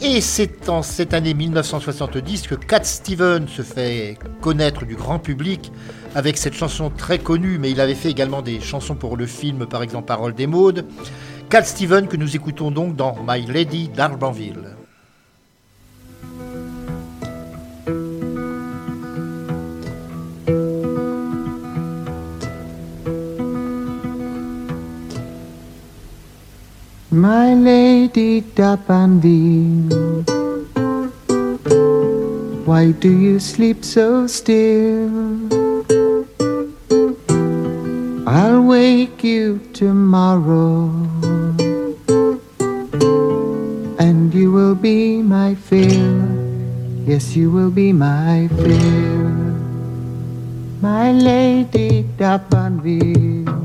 Et 0.02 0.22
c'est 0.22 0.70
en 0.70 0.84
cette 0.84 1.16
année 1.16 1.34
1970 1.34 2.48
que 2.48 2.56
Cat 2.56 2.84
Stevens 2.84 3.48
se 3.48 3.64
fait 3.64 4.18
connaître 4.42 4.86
du 4.86 4.96
grand 4.96 5.18
public 5.18 5.72
avec 6.14 6.38
cette 6.38 6.54
chanson 6.54 6.92
très 6.96 7.18
connue, 7.18 7.58
mais 7.58 7.72
il 7.72 7.82
avait 7.82 7.96
fait 7.96 8.12
également 8.12 8.44
des 8.44 8.60
chansons 8.60 8.96
pour 8.96 9.18
le 9.18 9.26
film, 9.26 9.66
par 9.66 9.82
exemple 9.82 10.06
Parole 10.06 10.36
des 10.36 10.46
Maudes. 10.46 10.86
Cat 11.50 11.64
Stevens 11.64 12.08
que 12.08 12.18
nous 12.18 12.36
écoutons 12.36 12.70
donc 12.70 12.96
dans 12.96 13.18
My 13.28 13.46
Lady 13.46 13.90
d'Arbanville. 13.90 14.77
My 27.18 27.56
lady 27.56 28.44
Dapanville, 28.44 29.90
why 32.64 32.92
do 32.92 33.10
you 33.10 33.40
sleep 33.40 33.84
so 33.84 34.28
still? 34.28 35.10
I'll 38.28 38.62
wake 38.62 39.24
you 39.24 39.60
tomorrow, 39.74 40.94
and 43.98 44.32
you 44.32 44.52
will 44.52 44.76
be 44.76 45.24
my 45.24 45.56
fill. 45.56 46.22
Yes, 47.08 47.36
you 47.36 47.50
will 47.50 47.72
be 47.72 47.94
my 47.94 48.48
fill. 48.62 49.34
My 50.86 51.12
lady 51.14 52.04
d'Abanville. 52.16 53.57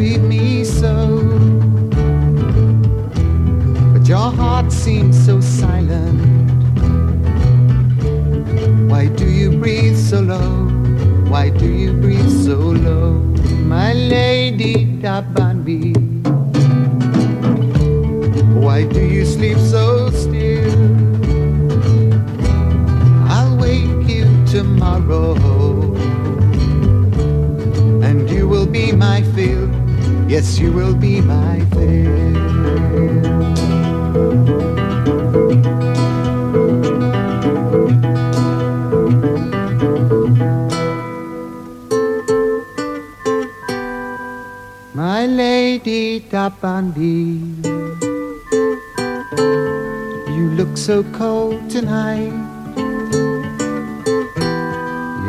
Grieve 0.00 0.22
me 0.22 0.64
so? 0.64 0.94
But 3.92 4.08
your 4.08 4.30
heart 4.40 4.72
seems 4.72 5.14
so 5.26 5.42
silent. 5.42 6.22
Why 8.90 9.08
do 9.08 9.26
you 9.28 9.50
breathe 9.50 9.98
so 9.98 10.20
low? 10.20 10.68
Why 11.28 11.50
do 11.50 11.66
you 11.66 11.92
breathe 11.92 12.32
so 12.46 12.56
low? 12.86 13.12
My 13.74 13.92
lady 13.92 14.86
d'Abanville. 15.02 15.59
You 30.60 30.70
will 30.72 30.94
be 30.94 31.20
my 31.22 31.60
fill. 31.72 32.20
My 44.92 45.26
lady 45.26 46.20
d'Abanville. 46.20 47.64
You 50.36 50.44
look 50.58 50.76
so 50.76 51.02
cold 51.04 51.70
tonight. 51.70 52.36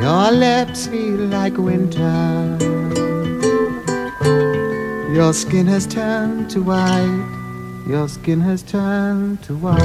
Your 0.02 0.32
lips 0.32 0.88
feel 0.88 1.22
like 1.38 1.58
winter. 1.58 2.81
Your 5.14 5.34
skin 5.34 5.68
has 5.68 5.86
turned 5.86 6.50
to 6.52 6.64
white. 6.64 7.84
Your 7.86 8.08
skin 8.08 8.40
has 8.40 8.64
turned 8.64 9.44
to 9.44 9.54
white. 9.58 9.82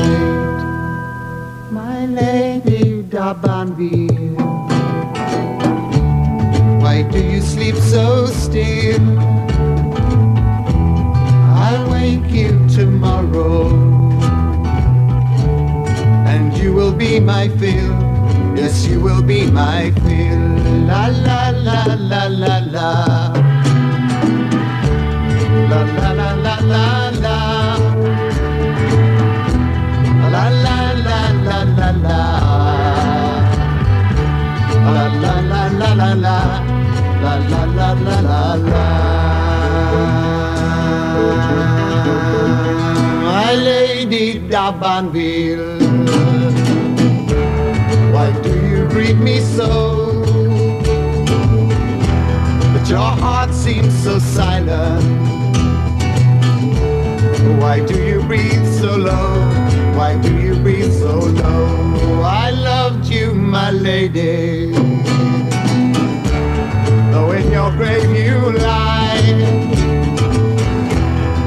My 1.73 2.07
lady 2.07 3.03
d'Abanville. 3.03 4.37
Why 6.81 7.03
do 7.03 7.19
you 7.19 7.41
sleep 7.41 7.75
so 7.75 8.27
still? 8.27 9.19
I'll 11.59 11.91
wake 11.91 12.31
you 12.31 12.53
tomorrow 12.69 13.71
and 16.29 16.57
you 16.57 16.73
will 16.73 16.93
be 16.93 17.19
my 17.19 17.49
fill. 17.59 17.99
Yes, 18.55 18.87
you 18.87 19.01
will 19.01 19.23
be 19.23 19.51
my 19.51 19.91
fill. 20.07 20.39
La 20.87 21.09
la 21.09 21.51
la 21.51 21.85
la 21.99 22.27
la 22.29 22.59
la. 22.71 23.26
Lady 43.57 44.39
d'Abanville. 44.49 45.81
Why 48.13 48.31
do 48.43 48.53
you 48.69 48.89
greet 48.89 49.17
me 49.17 49.41
so? 49.41 50.23
But 52.73 52.89
your 52.89 53.11
heart 53.23 53.53
seems 53.53 53.93
so 54.05 54.19
silent. 54.19 55.05
Why 57.61 57.85
do 57.85 57.97
you 58.03 58.23
breathe 58.23 58.67
so 58.81 58.97
low? 58.97 59.35
Why 59.97 60.19
do 60.21 60.31
you 60.39 60.55
breathe 60.57 60.93
so 60.93 61.19
low? 61.19 62.23
I 62.23 62.51
loved 62.51 63.07
you, 63.07 63.35
my 63.35 63.71
lady. 63.71 64.73
Though 67.13 67.33
in 67.33 67.51
your 67.51 67.71
grave 67.73 68.11
you 68.15 68.53
lie, 68.59 69.35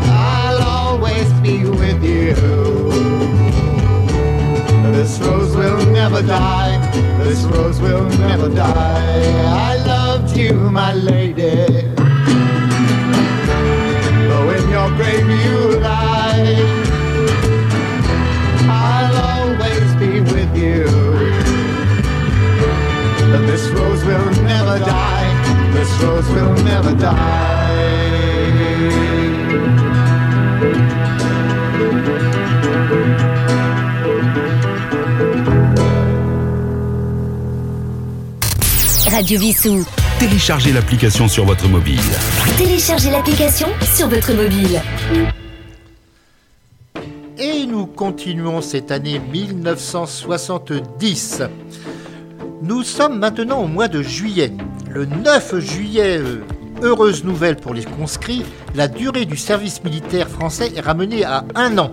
I'll 0.05 0.61
always 0.63 1.31
be 1.41 1.63
with 1.65 2.03
you. 2.03 2.33
This 4.91 5.19
rose 5.19 5.55
will 5.55 5.85
never 5.91 6.21
die. 6.21 6.77
This 7.23 7.43
rose 7.43 7.79
will 7.79 8.09
never 8.27 8.49
die. 8.49 9.23
I 9.71 9.75
loved 9.85 10.35
you, 10.35 10.53
my 10.53 10.93
lady. 10.93 11.85
Though 14.27 14.49
in 14.57 14.69
your 14.69 14.89
grave 14.97 15.29
you 15.29 15.78
This 23.49 23.65
rose 23.71 24.05
will 24.05 24.29
never 24.43 24.77
die. 24.77 25.25
This 25.73 25.89
rose 26.03 26.29
will 26.29 26.53
never 26.63 26.93
die. 26.93 27.15
Radio 39.11 39.39
Vissou. 39.39 39.83
Téléchargez 40.19 40.71
l'application 40.71 41.27
sur 41.27 41.45
votre 41.45 41.67
mobile. 41.67 41.99
Téléchargez 42.55 43.09
l'application 43.09 43.69
sur 43.95 44.09
votre 44.09 44.31
mobile. 44.33 44.79
Et 47.39 47.65
nous 47.65 47.87
continuons 47.87 48.61
cette 48.61 48.91
année 48.91 49.17
1970. 49.17 51.41
Nous 52.69 52.83
sommes 52.83 53.17
maintenant 53.17 53.63
au 53.63 53.67
mois 53.67 53.87
de 53.87 54.03
juillet. 54.03 54.53
Le 54.91 55.05
9 55.05 55.57
juillet, 55.57 56.19
euh, 56.19 56.43
heureuse 56.83 57.23
nouvelle 57.23 57.55
pour 57.55 57.73
les 57.73 57.83
conscrits, 57.83 58.45
la 58.75 58.87
durée 58.87 59.25
du 59.25 59.37
service 59.37 59.83
militaire 59.83 60.29
français 60.29 60.71
est 60.75 60.79
ramenée 60.79 61.23
à 61.23 61.45
un 61.55 61.79
an. 61.79 61.91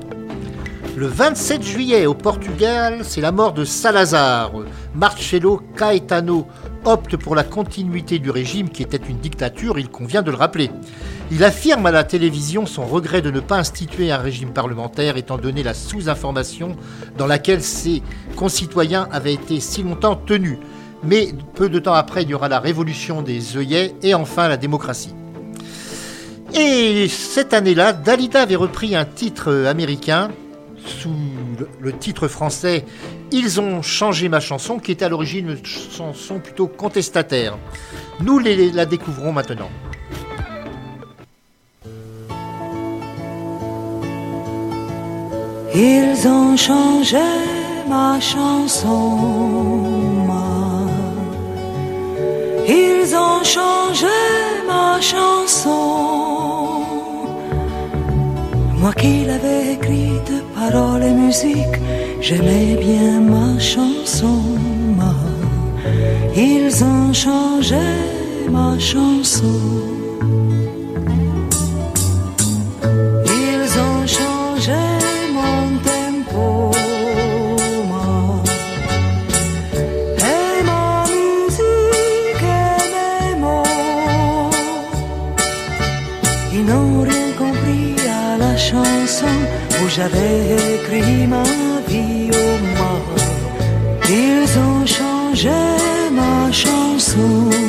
Le 0.95 1.07
27 1.07 1.63
juillet, 1.63 2.05
au 2.05 2.13
Portugal, 2.13 2.99
c'est 3.05 3.23
la 3.23 3.33
mort 3.33 3.55
de 3.55 3.65
Salazar. 3.65 4.53
Marcelo 4.95 5.63
Caetano 5.79 6.47
opte 6.87 7.17
pour 7.17 7.35
la 7.35 7.45
continuité 7.45 8.19
du 8.19 8.31
régime 8.31 8.71
qui 8.71 8.83
était 8.83 8.97
une 8.97 9.19
dictature, 9.19 9.79
il 9.79 9.89
convient 9.89 10.23
de 10.23 10.31
le 10.31 10.37
rappeler. 10.37 10.71
Il 11.31 11.43
affirme 11.45 11.87
à 11.87 11.91
la 11.91 12.05
télévision 12.05 12.67
son 12.67 12.87
regret 12.87 13.23
de 13.23 13.31
ne 13.31 13.41
pas 13.41 13.59
instituer 13.59 14.13
un 14.13 14.19
régime 14.19 14.53
parlementaire 14.53 15.17
étant 15.17 15.37
donné 15.37 15.63
la 15.63 15.75
sous-information 15.75 16.77
dans 17.19 17.27
laquelle 17.27 17.63
ses 17.63 18.03
concitoyens 18.37 19.09
avaient 19.11 19.35
été 19.35 19.61
si 19.61 19.83
longtemps 19.83 20.17
tenus. 20.17 20.59
Mais 21.03 21.29
peu 21.55 21.69
de 21.69 21.79
temps 21.79 21.95
après, 21.95 22.23
il 22.23 22.31
y 22.31 22.35
aura 22.35 22.49
la 22.49 22.61
révolution 22.61 23.23
des 23.23 23.57
œillets 23.57 23.95
et 24.03 24.15
enfin 24.15 24.49
la 24.49 24.57
démocratie. 24.57 25.15
Et 26.55 27.09
cette 27.09 27.53
année-là, 27.53 27.93
Dalida 27.93 28.43
avait 28.43 28.57
repris 28.57 28.95
un 28.95 29.05
titre 29.05 29.67
américain 29.67 30.31
sous 30.87 31.13
le, 31.81 31.93
titre 31.93 32.29
français 32.29 32.85
Ils 33.33 33.61
ont 33.61 33.83
changé 33.83 34.29
ma 34.29 34.41
chanson, 34.41 34.79
qui 34.79 34.93
était 34.93 35.05
à 35.05 35.09
l'origine 35.09 35.51
une 35.51 35.65
chanson 35.65 36.39
plutôt 36.39 36.67
contestataire. 36.67 37.59
Nous 38.21 38.39
la 38.39 38.87
découvrons 38.87 39.33
maintenant. 39.33 39.71
Ils 45.75 46.27
ont 46.27 46.57
changé 46.57 47.19
ma 47.87 48.19
chanson. 48.19 49.19
Ils 52.67 53.15
ont 53.15 53.45
changé 53.45 54.07
ma 54.67 54.99
chanson. 55.01 56.56
Moi 58.87 58.95
qui 58.95 59.25
l'avais 59.25 59.73
écrite, 59.73 60.33
paroles 60.55 61.03
et 61.03 61.13
musique, 61.13 61.77
j'aimais 62.21 62.77
bien 62.77 63.21
ma 63.21 63.59
chanson. 63.59 64.43
Ils 66.37 66.85
ont 66.85 67.13
changé 67.13 67.89
ma 68.49 68.79
chanson. 68.79 69.96
J'avais 89.89 90.75
écrit 90.75 91.27
ma 91.27 91.45
vie 91.89 92.31
au 92.31 92.79
mort. 92.79 93.15
Ils 94.09 94.59
ont 94.59 94.87
changé 94.87 95.51
ma 96.13 96.51
chanson. 96.53 97.66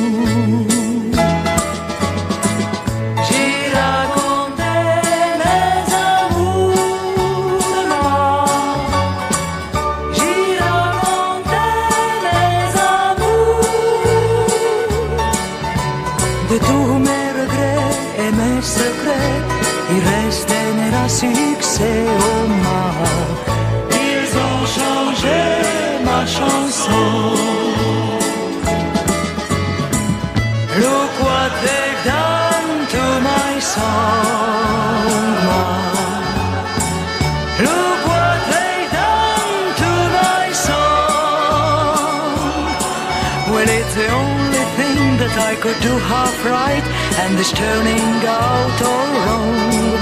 Could 45.60 45.80
do 45.80 45.94
half 46.12 46.44
right, 46.44 46.86
and 47.22 47.38
is 47.38 47.50
turning 47.52 48.14
out 48.26 48.78
all 48.90 49.08
wrong. 49.24 49.56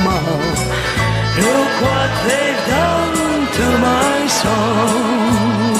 Ma. 0.04 0.18
Look 1.44 1.72
what 1.86 2.10
they've 2.26 2.62
done 2.76 3.16
to 3.56 3.66
my 3.88 4.14
song. 4.42 5.74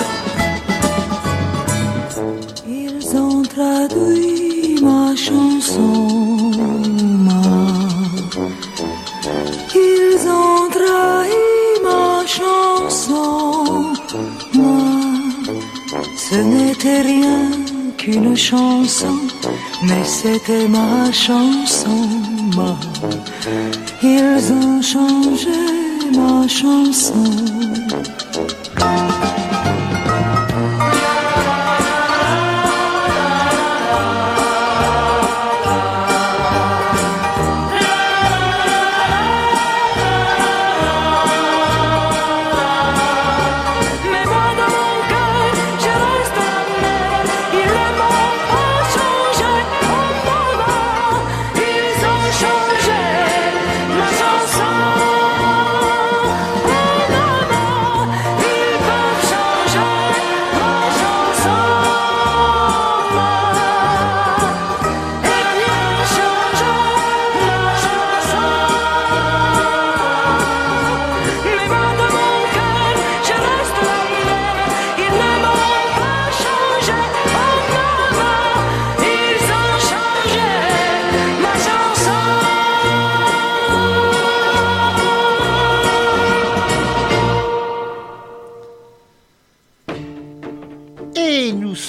Ils 2.67 3.09
ont 3.17 3.45
traduit 3.55 4.81
ma 4.81 5.15
chanson. 5.15 6.53
ma. 7.27 7.43
Ils 9.75 10.23
ont 10.27 10.71
trahi 10.77 11.47
ma 11.87 12.25
chanson. 12.27 13.95
Moi, 14.55 15.55
ce 16.17 16.37
n'était 16.37 17.03
rien 17.03 17.67
qu'une 17.99 18.37
chanson, 18.37 19.19
mais 19.89 20.05
c'était 20.05 20.69
ma 20.69 21.11
chanson. 21.13 22.09
ma. 22.57 22.77
Ils 24.03 24.53
ont 24.53 24.83
changé 24.83 25.61
ma 26.15 26.47
chanson. 26.49 27.56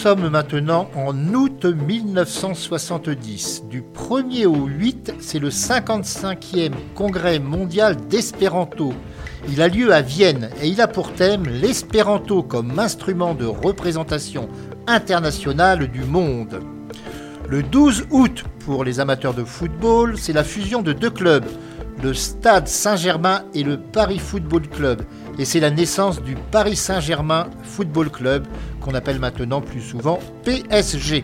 Sommes 0.07 0.29
maintenant 0.29 0.89
en 0.95 1.33
août 1.33 1.65
1970. 1.65 3.63
Du 3.69 3.81
1er 3.81 4.45
au 4.45 4.65
8, 4.65 5.15
c'est 5.19 5.37
le 5.37 5.49
55e 5.49 6.71
congrès 6.95 7.39
mondial 7.39 7.97
d'espéranto. 8.07 8.93
Il 9.49 9.61
a 9.61 9.67
lieu 9.67 9.93
à 9.93 10.01
Vienne 10.01 10.49
et 10.61 10.69
il 10.69 10.79
a 10.79 10.87
pour 10.87 11.11
thème 11.11 11.43
l'espéranto 11.43 12.41
comme 12.41 12.79
instrument 12.79 13.33
de 13.33 13.45
représentation 13.45 14.47
internationale 14.87 15.89
du 15.89 16.05
monde. 16.05 16.61
Le 17.49 17.61
12 17.61 18.05
août, 18.09 18.45
pour 18.65 18.85
les 18.85 19.01
amateurs 19.01 19.33
de 19.33 19.43
football, 19.43 20.17
c'est 20.17 20.31
la 20.31 20.45
fusion 20.45 20.81
de 20.81 20.93
deux 20.93 21.11
clubs, 21.11 21.47
le 22.01 22.13
Stade 22.13 22.69
Saint-Germain 22.69 23.43
et 23.53 23.63
le 23.63 23.77
Paris 23.77 24.19
Football 24.19 24.69
Club. 24.69 25.01
Et 25.39 25.45
c'est 25.45 25.59
la 25.59 25.69
naissance 25.69 26.21
du 26.21 26.35
Paris 26.35 26.75
Saint-Germain 26.75 27.47
Football 27.63 28.09
Club, 28.09 28.47
qu'on 28.81 28.95
appelle 28.95 29.19
maintenant 29.19 29.61
plus 29.61 29.81
souvent 29.81 30.19
PSG. 30.43 31.23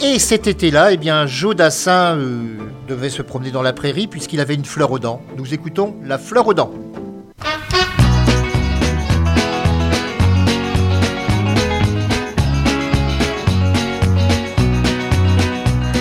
Et 0.00 0.18
cet 0.18 0.46
été-là, 0.46 0.92
eh 0.92 0.96
bien, 0.96 1.26
Joe 1.26 1.54
Dassin 1.54 2.16
euh, 2.16 2.56
devait 2.88 3.10
se 3.10 3.20
promener 3.20 3.50
dans 3.50 3.62
la 3.62 3.72
prairie 3.72 4.06
puisqu'il 4.06 4.40
avait 4.40 4.54
une 4.54 4.64
fleur 4.64 4.90
aux 4.92 4.98
dents. 4.98 5.20
Nous 5.36 5.52
écoutons 5.52 5.96
la 6.04 6.18
fleur 6.18 6.46
aux 6.46 6.54
dents. 6.54 6.72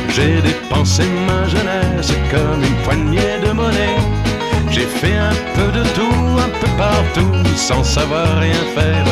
J'ai 0.10 0.42
dépensé 0.42 1.04
ma 1.28 1.48
jeunesse 1.48 2.14
comme 2.32 2.64
une 2.64 2.84
poignée 2.84 3.40
de 3.46 3.52
monnaie. 3.52 3.98
J'ai 4.70 4.86
fait 4.86 5.18
un 5.18 5.36
peu 5.56 5.72
de 5.72 5.84
tout, 5.96 6.40
un 6.46 6.50
peu 6.60 6.68
partout, 6.78 7.32
sans 7.56 7.84
savoir 7.84 8.40
rien 8.40 8.64
faire. 8.76 9.06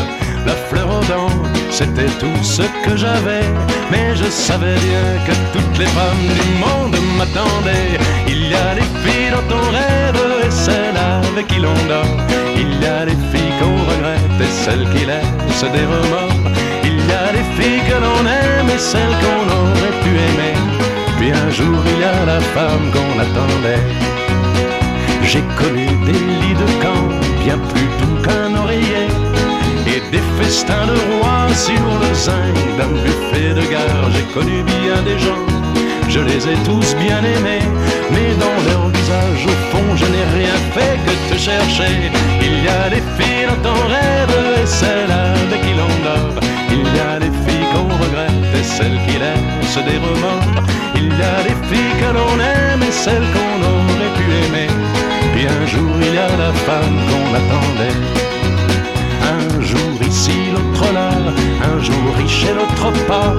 La 0.46 0.54
fleur 0.54 0.88
aux 0.88 1.06
dents, 1.06 1.36
c'était 1.72 2.12
tout 2.20 2.44
ce 2.44 2.62
que 2.84 2.96
j'avais. 2.96 3.46
Mais 3.92 4.16
je 4.16 4.26
savais 4.26 4.76
bien 4.76 5.08
que 5.26 5.34
toutes 5.54 5.78
les 5.80 5.88
femmes 5.88 6.28
du 6.40 6.48
monde 6.64 6.96
m'attendaient. 7.18 7.98
Il 8.28 8.48
y 8.50 8.54
a 8.54 8.76
des 8.76 8.90
filles 9.04 9.32
dans 9.32 9.48
ton 9.54 9.64
rêve 9.72 10.22
et 10.46 10.52
celles 10.52 10.98
avec 11.32 11.48
qui 11.48 11.60
l'on 11.60 11.74
dort. 11.88 12.18
Il 12.56 12.82
y 12.82 12.86
a 12.86 13.06
des 13.06 13.18
filles 13.32 13.54
qu'on 13.60 13.78
regrette 13.92 14.40
et 14.40 14.54
celles 14.64 14.88
qui 14.94 15.06
laissent 15.06 15.72
des 15.72 15.86
remords. 15.86 16.52
Il 16.84 16.98
y 16.98 17.12
a 17.12 17.32
des 17.32 17.48
filles 17.58 17.82
que 17.90 17.98
l'on 18.06 18.22
aime 18.26 18.70
et 18.70 18.80
celles 18.80 19.18
qu'on 19.24 19.46
aurait 19.60 19.98
pu 20.04 20.12
aimer. 20.28 20.56
Puis 21.18 21.32
un 21.32 21.50
jour 21.50 21.80
il 21.94 22.02
y 22.02 22.04
a 22.04 22.26
la 22.26 22.40
femme 22.40 22.92
qu'on 22.94 23.20
attendait. 23.20 24.15
J'ai 25.28 25.42
connu 25.58 25.88
des 26.06 26.14
lits 26.14 26.54
de 26.54 26.84
camp 26.84 27.10
bien 27.44 27.58
plus 27.58 27.90
doux 28.00 28.22
qu'un 28.24 28.56
oreiller 28.56 29.08
et 29.88 30.02
des 30.12 30.24
festins 30.38 30.86
de 30.86 30.98
rois 31.12 31.48
sur 31.54 31.86
le 32.02 32.14
zinc 32.14 32.56
d'un 32.78 32.92
buffet 33.04 33.54
de 33.54 33.66
gare. 33.72 34.10
J'ai 34.14 34.28
connu 34.34 34.64
bien 34.64 35.02
des 35.04 35.18
gens, 35.20 35.46
je 36.10 36.20
les 36.20 36.48
ai 36.48 36.56
tous 36.64 36.96
bien 36.96 37.20
aimés, 37.20 37.66
mais 38.12 38.32
dans 38.44 38.58
leur 38.70 38.90
visage 38.90 39.46
au 39.46 39.58
fond 39.72 39.90
je 39.96 40.06
n'ai 40.06 40.28
rien 40.40 40.58
fait 40.74 40.98
que 41.06 41.34
te 41.34 41.38
chercher. 41.40 42.12
Il 42.42 42.64
y 42.64 42.68
a 42.68 42.90
des 42.90 43.04
filles 43.18 43.48
dans 43.50 43.70
ton 43.70 43.80
rêve 43.88 44.36
et 44.62 44.66
celles 44.66 45.12
avec 45.12 45.62
qui 45.62 45.74
l'on 45.80 45.96
dort. 46.08 46.40
Il 46.72 46.86
y 46.96 47.00
a 47.00 47.20
des 47.20 47.34
filles 47.44 47.68
qu'on 47.74 47.90
regrette 48.04 48.60
et 48.60 48.64
celles 48.64 49.00
qui 49.08 49.18
laissent 49.18 49.86
des 49.90 49.98
remords. 49.98 50.64
Il 50.96 51.08
y 51.08 51.24
a 51.36 51.38
des 51.44 51.58
filles 51.68 51.96
que 52.00 52.14
l'on 52.14 52.36
aime 52.40 52.84
et 52.84 52.92
celles 52.92 53.28
qu'on 53.34 53.60
aurait 53.64 54.14
pu 54.18 54.26
aimer. 54.46 54.75
Un 55.48 55.66
jour 55.68 55.92
il 56.02 56.16
y 56.16 56.18
a 56.18 56.28
la 56.38 56.52
femme 56.54 56.98
qu'on 57.08 57.30
attendait. 57.42 57.98
Un 59.22 59.62
jour 59.62 60.08
ici, 60.08 60.32
l'autre 60.54 60.92
là, 60.92 61.10
un 61.72 61.84
jour 61.84 62.04
riche 62.18 62.46
et 62.50 62.54
l'autre 62.54 62.92
pas. 63.08 63.34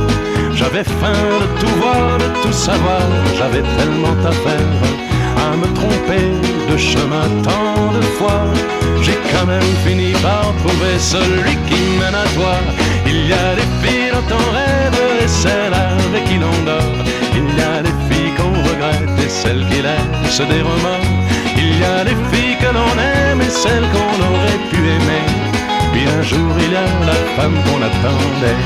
J'avais 0.54 0.84
faim 0.84 1.22
de 1.42 1.61
tout 1.61 1.74
voir, 1.80 2.18
de 2.18 2.42
tout 2.42 2.52
savoir, 2.52 3.02
j'avais 3.36 3.62
tellement 3.76 4.16
à 4.24 4.32
faire 4.32 5.07
à 5.36 5.57
me 5.57 5.66
tromper 5.74 6.26
de 6.70 6.76
chemin 6.76 7.26
tant 7.42 7.92
de 7.92 8.02
fois. 8.18 8.44
J'ai 9.02 9.18
quand 9.32 9.46
même 9.46 9.70
fini 9.84 10.12
par 10.22 10.54
trouver 10.62 10.98
celui 10.98 11.57
qui 11.68 11.80
mène 11.98 12.14
à 12.14 12.26
toi. 12.34 12.57
Il 13.07 13.26
y 13.26 13.32
a 13.32 13.54
des 13.54 13.68
filles 13.82 14.12
dans 14.12 14.26
ton 14.32 14.44
rêve 14.52 14.98
et 15.22 15.28
celles 15.28 15.74
avec 15.74 16.24
qui 16.24 16.38
l'on 16.38 16.59
dort. 16.64 16.96
Il 17.34 17.46
y 17.59 17.62
a 17.62 17.82
des 17.82 17.96
filles 18.09 18.32
qu'on 18.36 18.54
regrette 18.68 19.18
et 19.24 19.28
celles 19.28 19.66
qui 19.68 19.82
laissent 19.82 20.38
des 20.38 20.62
remords. 20.62 21.26
Il 21.69 21.81
y 21.81 21.85
a 21.85 22.05
des 22.05 22.14
filles 22.31 22.57
que 22.61 22.71
l'on 22.77 22.97
aime 22.99 23.41
et 23.41 23.51
celles 23.51 23.89
qu'on 23.93 24.19
aurait 24.31 24.61
pu 24.71 24.79
aimer. 24.97 25.27
Puis 25.93 26.05
un 26.07 26.23
jour 26.23 26.53
il 26.59 26.73
y 26.73 26.77
a 26.77 26.87
la 27.05 27.19
femme 27.37 27.57
qu'on 27.64 27.83
attendait. 27.83 28.61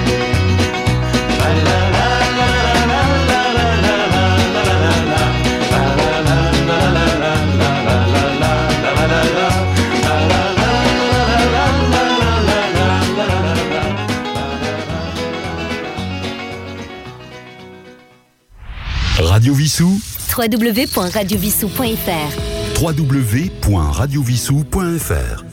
Radio 19.19 19.55
Vissou 19.55 20.01
www.radiovissou.fr 20.37 22.50
www.radiovissou.fr 22.81 25.45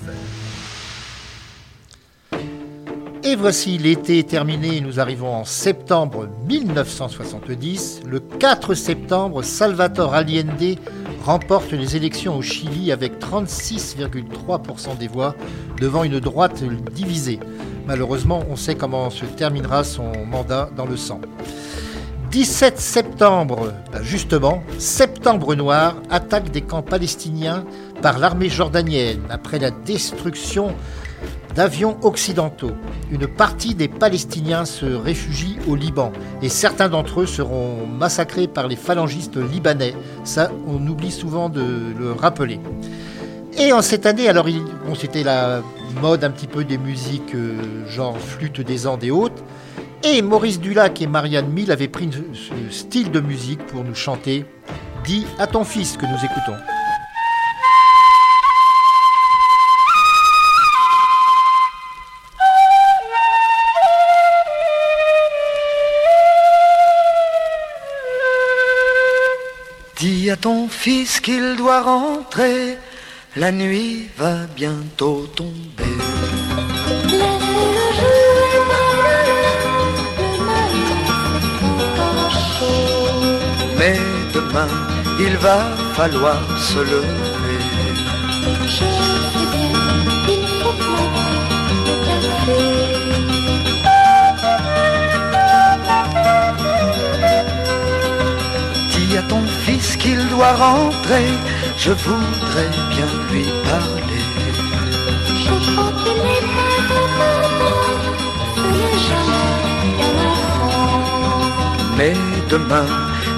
Et 3.25 3.35
voici 3.35 3.77
l'été 3.77 4.23
terminé, 4.23 4.79
nous 4.79 5.01
arrivons 5.01 5.35
en 5.35 5.43
septembre 5.43 6.29
1970. 6.47 8.03
Le 8.05 8.21
4 8.21 8.73
septembre, 8.75 9.41
Salvatore 9.41 10.13
Allende 10.13 10.77
remporte 11.25 11.73
les 11.73 11.97
élections 11.97 12.37
au 12.37 12.41
Chili 12.41 12.93
avec 12.93 13.19
36,3% 13.19 14.97
des 14.97 15.09
voix 15.09 15.35
devant 15.81 16.05
une 16.05 16.21
droite 16.21 16.63
divisée. 16.93 17.41
Malheureusement, 17.85 18.45
on 18.49 18.55
sait 18.55 18.75
comment 18.75 19.09
se 19.09 19.25
terminera 19.25 19.83
son 19.83 20.13
mandat 20.25 20.69
dans 20.77 20.85
le 20.85 20.95
sang. 20.95 21.19
17 22.31 22.77
septembre, 22.77 23.73
ben 23.91 24.03
justement, 24.03 24.61
Septembre 24.77 25.55
Noir, 25.55 25.95
attaque 26.09 26.51
des 26.51 26.61
camps 26.61 26.81
palestiniens 26.81 27.63
par 28.01 28.19
l'armée 28.19 28.49
jordanienne 28.49 29.21
après 29.29 29.59
la 29.59 29.71
destruction 29.71 30.75
d'avions 31.55 31.97
occidentaux. 32.03 32.73
Une 33.11 33.27
partie 33.27 33.75
des 33.75 33.87
Palestiniens 33.87 34.65
se 34.65 34.85
réfugient 34.85 35.57
au 35.67 35.75
Liban 35.75 36.11
et 36.41 36.49
certains 36.49 36.89
d'entre 36.89 37.21
eux 37.21 37.25
seront 37.25 37.87
massacrés 37.87 38.47
par 38.47 38.67
les 38.67 38.75
phalangistes 38.75 39.37
libanais. 39.37 39.95
Ça, 40.23 40.51
on 40.67 40.85
oublie 40.85 41.11
souvent 41.11 41.49
de 41.49 41.63
le 41.97 42.11
rappeler. 42.11 42.59
Et 43.57 43.71
en 43.71 43.81
cette 43.81 44.05
année, 44.05 44.27
alors 44.27 44.45
bon, 44.85 44.95
c'était 44.95 45.23
la 45.23 45.61
mode 46.01 46.23
un 46.23 46.29
petit 46.29 46.47
peu 46.47 46.63
des 46.63 46.77
musiques 46.77 47.33
euh, 47.33 47.87
genre 47.87 48.17
flûte 48.19 48.61
des 48.61 48.85
Andes 48.85 49.03
et 49.03 49.11
autres. 49.11 49.41
Et 50.03 50.21
Maurice 50.21 50.59
Dulac 50.59 51.01
et 51.01 51.07
Marianne 51.07 51.49
Mille 51.49 51.71
avaient 51.71 51.87
pris 51.87 52.09
ce 52.11 52.37
ce 52.37 52.75
style 52.75 53.11
de 53.11 53.19
musique 53.19 53.65
pour 53.67 53.83
nous 53.83 53.95
chanter 53.95 54.45
Dis 55.03 55.25
à 55.39 55.47
ton 55.47 55.63
fils 55.63 55.97
que 55.97 56.05
nous 56.05 56.17
écoutons. 56.17 56.57
Dis 69.97 70.29
à 70.29 70.35
ton 70.35 70.67
fils 70.67 71.19
qu'il 71.19 71.55
doit 71.55 71.81
rentrer, 71.81 72.77
la 73.35 73.51
nuit 73.51 74.09
va 74.15 74.45
bientôt 74.55 75.25
tomber. 75.35 75.86
Il 85.19 85.37
va 85.37 85.59
falloir 85.93 86.39
se 86.59 86.79
lever. 86.79 87.59
Dis 98.93 99.17
à 99.17 99.21
ton 99.23 99.43
fils 99.65 99.97
qu'il 99.97 100.27
doit 100.29 100.53
rentrer, 100.53 101.27
je 101.77 101.91
voudrais 101.91 102.71
bien 102.89 103.09
lui 103.31 103.45
parler. 103.69 104.23
Mais 111.97 112.13
demain, 112.49 112.85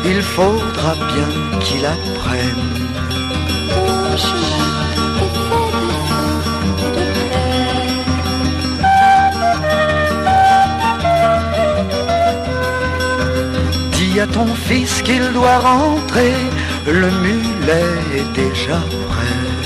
il 0.06 0.22
faudra 0.22 0.96
bien 0.96 1.60
qu'il 1.60 1.86
apprenne. 1.86 2.80
Dis 13.94 14.20
à 14.20 14.28
ton 14.28 14.48
fils 14.68 15.02
qu'il 15.02 15.32
doit 15.34 15.60
rentrer, 15.60 16.34
le 16.86 17.10
mulet 17.24 17.92
est 18.18 18.30
déjà 18.34 18.80
prêt. 19.10 19.60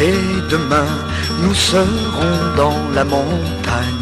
Et 0.00 0.50
demain, 0.50 1.11
nous 1.42 1.54
serons 1.54 2.54
dans 2.56 2.78
la 2.94 3.04
montagne. 3.04 4.01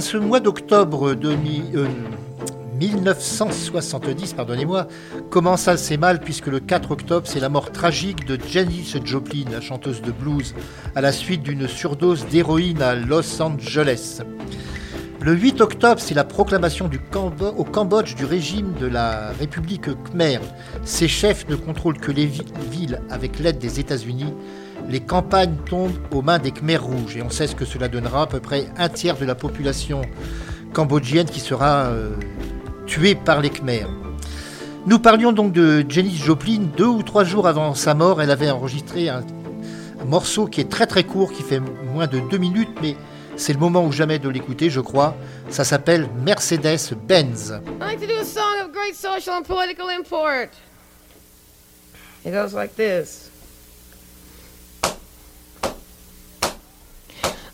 ce 0.00 0.16
mois 0.16 0.40
d'octobre 0.40 1.14
de 1.14 1.34
mi- 1.34 1.64
euh, 1.74 1.86
1970, 2.80 4.32
pardonnez-moi, 4.34 4.88
commence 5.30 5.68
assez 5.68 5.96
mal 5.96 6.20
puisque 6.20 6.46
le 6.48 6.60
4 6.60 6.90
octobre, 6.92 7.26
c'est 7.28 7.40
la 7.40 7.48
mort 7.48 7.70
tragique 7.72 8.26
de 8.26 8.38
Janis 8.50 8.94
Joplin, 9.04 9.44
la 9.50 9.60
chanteuse 9.60 10.02
de 10.02 10.10
blues, 10.10 10.54
à 10.94 11.00
la 11.00 11.12
suite 11.12 11.42
d'une 11.42 11.68
surdose 11.68 12.26
d'héroïne 12.26 12.82
à 12.82 12.94
Los 12.94 13.40
Angeles. 13.40 14.20
Le 15.20 15.34
8 15.34 15.60
octobre, 15.60 16.00
c'est 16.00 16.14
la 16.14 16.24
proclamation 16.24 16.90
au 17.56 17.64
Cambodge 17.64 18.16
du 18.16 18.24
régime 18.24 18.72
de 18.80 18.86
la 18.86 19.30
République 19.38 19.86
Khmer. 20.10 20.40
Ses 20.84 21.06
chefs 21.06 21.48
ne 21.48 21.54
contrôlent 21.54 21.98
que 22.00 22.10
les 22.10 22.26
vi- 22.26 22.42
villes 22.72 23.00
avec 23.08 23.38
l'aide 23.38 23.58
des 23.58 23.78
États-Unis. 23.78 24.34
Les 24.88 25.00
campagnes 25.00 25.56
tombent 25.68 25.98
aux 26.12 26.22
mains 26.22 26.38
des 26.38 26.50
Khmers 26.50 26.84
rouges 26.84 27.16
et 27.16 27.22
on 27.22 27.30
sait 27.30 27.46
ce 27.46 27.54
que 27.54 27.64
cela 27.64 27.88
donnera 27.88 28.22
à 28.22 28.26
peu 28.26 28.40
près 28.40 28.66
un 28.76 28.88
tiers 28.88 29.16
de 29.16 29.24
la 29.24 29.34
population 29.34 30.02
cambodgienne 30.72 31.26
qui 31.26 31.40
sera 31.40 31.86
euh, 31.86 32.10
tuée 32.86 33.14
par 33.14 33.40
les 33.40 33.50
Khmers. 33.50 33.88
Nous 34.84 34.98
parlions 34.98 35.32
donc 35.32 35.52
de 35.52 35.84
Janis 35.88 36.16
Joplin. 36.16 36.62
Deux 36.76 36.86
ou 36.86 37.02
trois 37.02 37.24
jours 37.24 37.46
avant 37.46 37.74
sa 37.74 37.94
mort, 37.94 38.20
elle 38.20 38.30
avait 38.30 38.50
enregistré 38.50 39.08
un, 39.08 39.24
morceau 40.04 40.46
qui 40.46 40.60
est 40.60 40.68
très 40.68 40.86
très 40.86 41.04
court, 41.04 41.32
qui 41.32 41.44
fait 41.44 41.60
moins 41.60 42.08
de 42.08 42.18
deux 42.18 42.38
minutes, 42.38 42.76
mais 42.82 42.96
c'est 43.36 43.52
le 43.52 43.60
moment 43.60 43.86
ou 43.86 43.92
jamais 43.92 44.18
de 44.18 44.28
l'écouter, 44.28 44.68
je 44.68 44.80
crois. 44.80 45.14
Ça 45.48 45.62
s'appelle 45.62 46.08
political 49.46 49.88
import. 49.90 50.48
It 52.24 52.32
goes 52.32 52.54
like 52.54 52.76
this. 52.76 53.31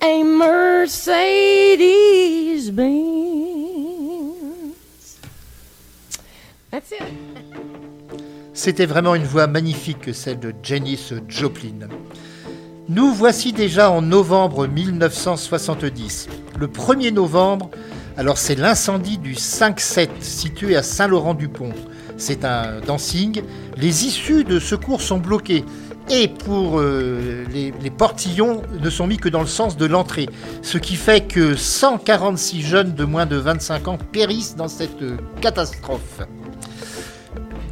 a 0.00 0.24
Mercedes. 0.24 1.90
C'était 8.54 8.86
vraiment 8.86 9.14
une 9.14 9.24
voix 9.24 9.46
magnifique 9.46 10.00
que 10.00 10.12
celle 10.12 10.38
de 10.38 10.54
Janis 10.62 11.12
Joplin. 11.28 11.88
Nous 12.88 13.12
voici 13.12 13.52
déjà 13.52 13.90
en 13.90 14.02
novembre 14.02 14.66
1970. 14.66 16.28
Le 16.58 16.66
1er 16.66 17.12
novembre, 17.12 17.70
alors 18.16 18.38
c'est 18.38 18.56
l'incendie 18.56 19.18
du 19.18 19.34
5-7 19.34 20.08
situé 20.20 20.76
à 20.76 20.82
Saint-Laurent-du-Pont. 20.82 21.72
C'est 22.16 22.44
un 22.44 22.80
dancing. 22.80 23.42
Les 23.76 24.04
issues 24.04 24.44
de 24.44 24.58
secours 24.58 25.00
sont 25.00 25.18
bloquées. 25.18 25.64
Et 26.12 26.26
pour 26.26 26.80
euh, 26.80 27.44
les, 27.52 27.90
portillons 27.90 28.62
ne 28.80 28.90
sont 28.90 29.06
mis 29.06 29.16
que 29.16 29.28
dans 29.28 29.42
le 29.42 29.46
sens 29.46 29.76
de 29.76 29.86
l'entrée. 29.86 30.28
Ce 30.60 30.76
qui 30.76 30.96
fait 30.96 31.20
que 31.20 31.54
146 31.54 32.62
jeunes 32.62 32.94
de 32.94 33.04
moins 33.04 33.26
de 33.26 33.36
25 33.36 33.86
ans 33.86 33.98
périssent 34.10 34.56
dans 34.56 34.66
cette 34.66 35.02
euh, 35.02 35.18
catastrophe. 35.40 36.22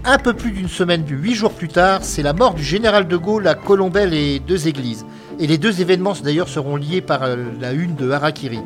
Un 0.05 0.19
peu 0.19 0.35
plus 0.35 0.53
d'une 0.53 0.69
semaine, 0.69 1.05
huit 1.09 1.35
jours 1.35 1.53
plus 1.53 1.67
tard, 1.67 2.05
c'est 2.05 2.23
la 2.23 2.33
mort 2.33 2.55
du 2.55 2.63
général 2.63 3.09
de 3.09 3.17
Gaulle 3.17 3.49
à 3.49 3.57
Colombelle 3.57 4.15
et 4.15 4.39
deux 4.39 4.69
églises. 4.69 5.05
Et 5.41 5.49
les 5.49 5.59
deux 5.59 5.81
événements 5.81 6.15
d'ailleurs 6.23 6.49
seront 6.49 6.77
liés 6.77 7.01
par 7.01 7.25
euh, 7.25 7.37
la 7.61 7.73
une 7.73 7.97
de 7.97 8.09
Harakiri. 8.09 8.61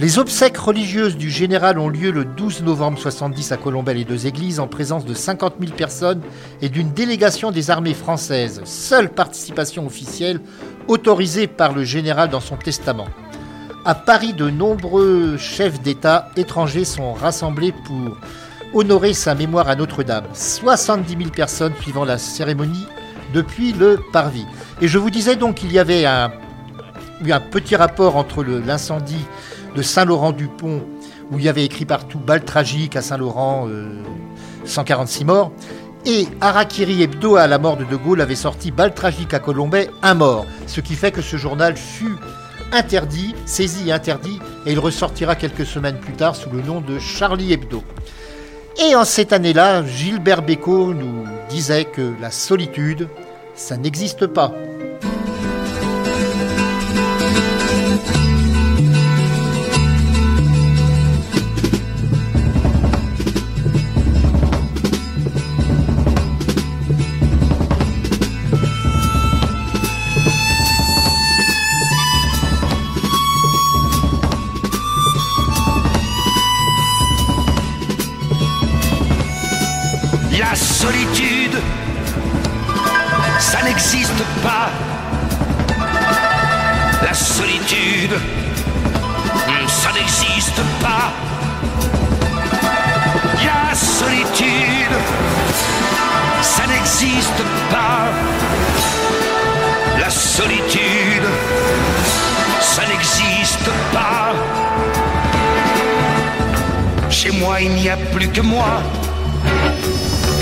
Les 0.00 0.20
obsèques 0.20 0.58
religieuses 0.58 1.16
du 1.16 1.28
général 1.28 1.76
ont 1.76 1.88
lieu 1.88 2.12
le 2.12 2.24
12 2.24 2.62
novembre 2.62 3.00
70 3.00 3.50
à 3.50 3.56
Colombelle 3.56 3.96
et 3.96 4.04
deux 4.04 4.28
églises 4.28 4.60
en 4.60 4.68
présence 4.68 5.04
de 5.04 5.12
50 5.12 5.54
000 5.58 5.72
personnes 5.72 6.20
et 6.62 6.68
d'une 6.68 6.92
délégation 6.92 7.50
des 7.50 7.68
armées 7.72 7.94
françaises. 7.94 8.60
Seule 8.64 9.08
participation 9.08 9.86
officielle 9.86 10.40
autorisée 10.86 11.48
par 11.48 11.74
le 11.74 11.82
général 11.82 12.30
dans 12.30 12.38
son 12.38 12.54
testament. 12.56 13.08
À 13.84 13.96
Paris, 13.96 14.34
de 14.34 14.50
nombreux 14.50 15.36
chefs 15.36 15.80
d'État 15.82 16.30
étrangers 16.36 16.84
sont 16.84 17.12
rassemblés 17.12 17.72
pour 17.72 18.16
honorer 18.74 19.14
sa 19.14 19.34
mémoire 19.34 19.68
à 19.68 19.74
Notre-Dame. 19.74 20.26
70 20.32 21.16
000 21.16 21.30
personnes 21.30 21.74
suivant 21.80 22.04
la 22.04 22.18
cérémonie 22.18 22.86
depuis 23.34 23.72
le 23.72 23.98
parvis. 24.12 24.46
Et 24.80 24.86
je 24.86 24.98
vous 24.98 25.10
disais 25.10 25.34
donc 25.34 25.56
qu'il 25.56 25.72
y 25.72 25.78
avait 25.80 26.06
un, 26.06 26.30
petit 27.50 27.74
rapport 27.74 28.14
entre 28.14 28.44
l'incendie 28.44 29.26
de 29.74 29.82
Saint-Laurent-du-Pont, 29.82 30.82
où 31.30 31.38
il 31.38 31.44
y 31.44 31.48
avait 31.48 31.64
écrit 31.64 31.84
partout 31.84 32.18
balle 32.18 32.44
tragique 32.44 32.96
à 32.96 33.02
Saint-Laurent, 33.02 33.66
euh, 33.68 34.02
146 34.64 35.24
morts, 35.24 35.52
et 36.06 36.26
Harakiri 36.40 37.02
Hebdo 37.02 37.36
à 37.36 37.46
la 37.46 37.58
mort 37.58 37.76
de 37.76 37.84
De 37.84 37.96
Gaulle 37.96 38.20
avait 38.20 38.34
sorti 38.34 38.70
balle 38.70 38.94
tragique 38.94 39.34
à 39.34 39.40
Colombay, 39.40 39.90
un 40.02 40.14
mort. 40.14 40.46
Ce 40.66 40.80
qui 40.80 40.94
fait 40.94 41.10
que 41.10 41.22
ce 41.22 41.36
journal 41.36 41.76
fut 41.76 42.16
interdit, 42.72 43.34
saisi 43.46 43.88
et 43.88 43.92
interdit, 43.92 44.38
et 44.66 44.72
il 44.72 44.78
ressortira 44.78 45.34
quelques 45.34 45.66
semaines 45.66 45.98
plus 45.98 46.12
tard 46.12 46.36
sous 46.36 46.50
le 46.50 46.62
nom 46.62 46.80
de 46.80 46.98
Charlie 46.98 47.52
Hebdo. 47.52 47.82
Et 48.78 48.94
en 48.94 49.04
cette 49.04 49.32
année-là, 49.32 49.84
Gilbert 49.84 50.42
Bécaud 50.42 50.94
nous 50.94 51.24
disait 51.50 51.84
que 51.84 52.14
la 52.20 52.30
solitude, 52.30 53.08
ça 53.54 53.76
n'existe 53.76 54.26
pas. 54.26 54.52
Moi, 107.40 107.60
il 107.60 107.70
n'y 107.70 107.88
a 107.88 107.96
plus 107.96 108.28
que 108.28 108.40
moi. 108.40 108.82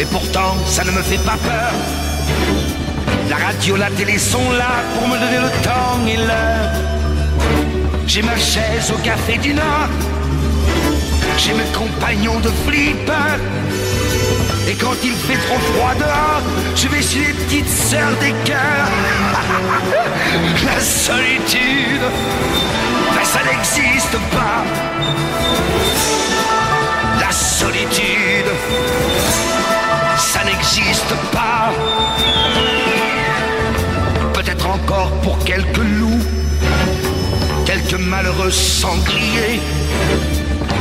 Et 0.00 0.04
pourtant, 0.06 0.54
ça 0.66 0.84
ne 0.84 0.90
me 0.90 1.02
fait 1.02 1.22
pas 1.24 1.36
peur. 1.36 1.72
La 3.28 3.36
radio, 3.36 3.76
la 3.76 3.90
télé 3.90 4.18
sont 4.18 4.50
là 4.52 4.82
pour 4.94 5.08
me 5.08 5.16
donner 5.18 5.38
le 5.38 5.50
temps 5.62 5.98
et 6.06 6.16
l'heure. 6.16 6.72
J'ai 8.06 8.22
ma 8.22 8.36
chaise 8.36 8.92
au 8.94 8.98
café 8.98 9.36
du 9.38 9.54
Nord. 9.54 9.90
J'ai 11.38 11.54
mes 11.54 11.70
compagnons 11.74 12.40
de 12.40 12.50
flip. 12.66 13.10
Et 14.68 14.74
quand 14.74 14.96
il 15.04 15.12
fait 15.12 15.40
trop 15.46 15.58
froid 15.72 15.94
dehors, 15.94 16.42
je 16.74 16.88
vais 16.88 17.02
chez 17.02 17.20
les 17.20 17.32
petites 17.32 17.68
sœurs 17.68 18.16
des 18.20 18.34
cœurs. 18.44 18.90
La 20.64 20.80
solitude, 20.80 22.06
ben 23.14 23.24
ça 23.24 23.40
n'existe 23.44 24.18
pas. 24.32 24.64
La 27.26 27.32
solitude, 27.32 28.52
ça 30.16 30.44
n'existe 30.44 31.12
pas. 31.32 31.72
Peut-être 34.32 34.68
encore 34.68 35.10
pour 35.22 35.36
quelques 35.44 35.76
loups, 35.76 36.22
quelques 37.64 37.98
malheureux 37.98 38.52
sangliers, 38.52 39.60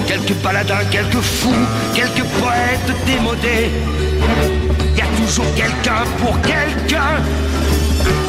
quelques 0.06 0.36
paladins, 0.44 0.86
quelques 0.92 1.22
fous, 1.22 1.66
quelques 1.96 2.26
poètes 2.40 2.92
démodés. 3.08 3.72
Y 4.96 5.02
a 5.02 5.08
toujours 5.18 5.52
quelqu'un 5.56 6.04
pour 6.20 6.40
quelqu'un 6.42 7.24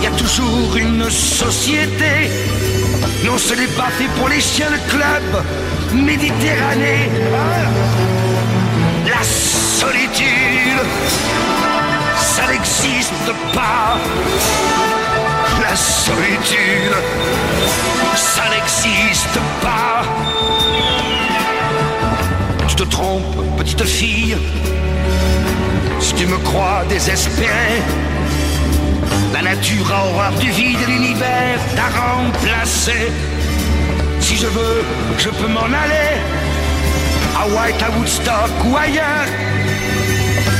y 0.02 0.06
a 0.06 0.10
toujours 0.10 0.76
une 0.76 1.10
société. 1.10 2.30
Non, 3.24 3.38
ce 3.38 3.54
n'est 3.54 3.74
pas 3.76 3.90
fait 3.98 4.08
pour 4.16 4.28
les 4.28 4.40
chiens 4.40 4.70
de 4.70 4.90
club 4.90 5.44
Méditerranée. 6.04 7.10
La 9.06 9.22
solitude, 9.22 10.80
ça 12.16 12.46
n'existe 12.48 13.32
pas. 13.54 13.96
La 15.62 15.74
solitude, 15.74 16.96
ça 18.14 18.42
n'existe 18.50 19.40
pas. 19.62 20.02
Tu 22.68 22.76
te 22.76 22.82
trompes, 22.84 23.56
petite 23.56 23.84
fille, 23.84 24.36
si 26.00 26.14
tu 26.14 26.26
me 26.26 26.36
crois 26.38 26.84
désespéré. 26.88 27.82
La 29.32 29.42
nature 29.42 29.92
a 29.92 30.06
horreur 30.06 30.32
du 30.40 30.50
vide 30.50 30.78
l'univers 30.86 31.58
t'a 31.74 31.88
remplacé. 32.00 33.10
Si 34.28 34.34
je 34.34 34.48
veux, 34.48 34.82
je 35.18 35.28
peux 35.28 35.46
m'en 35.46 35.66
aller 35.82 36.18
à 37.40 37.46
White, 37.46 37.80
à 37.80 37.90
Woodstock 37.96 38.50
ou 38.64 38.76
ailleurs 38.76 39.28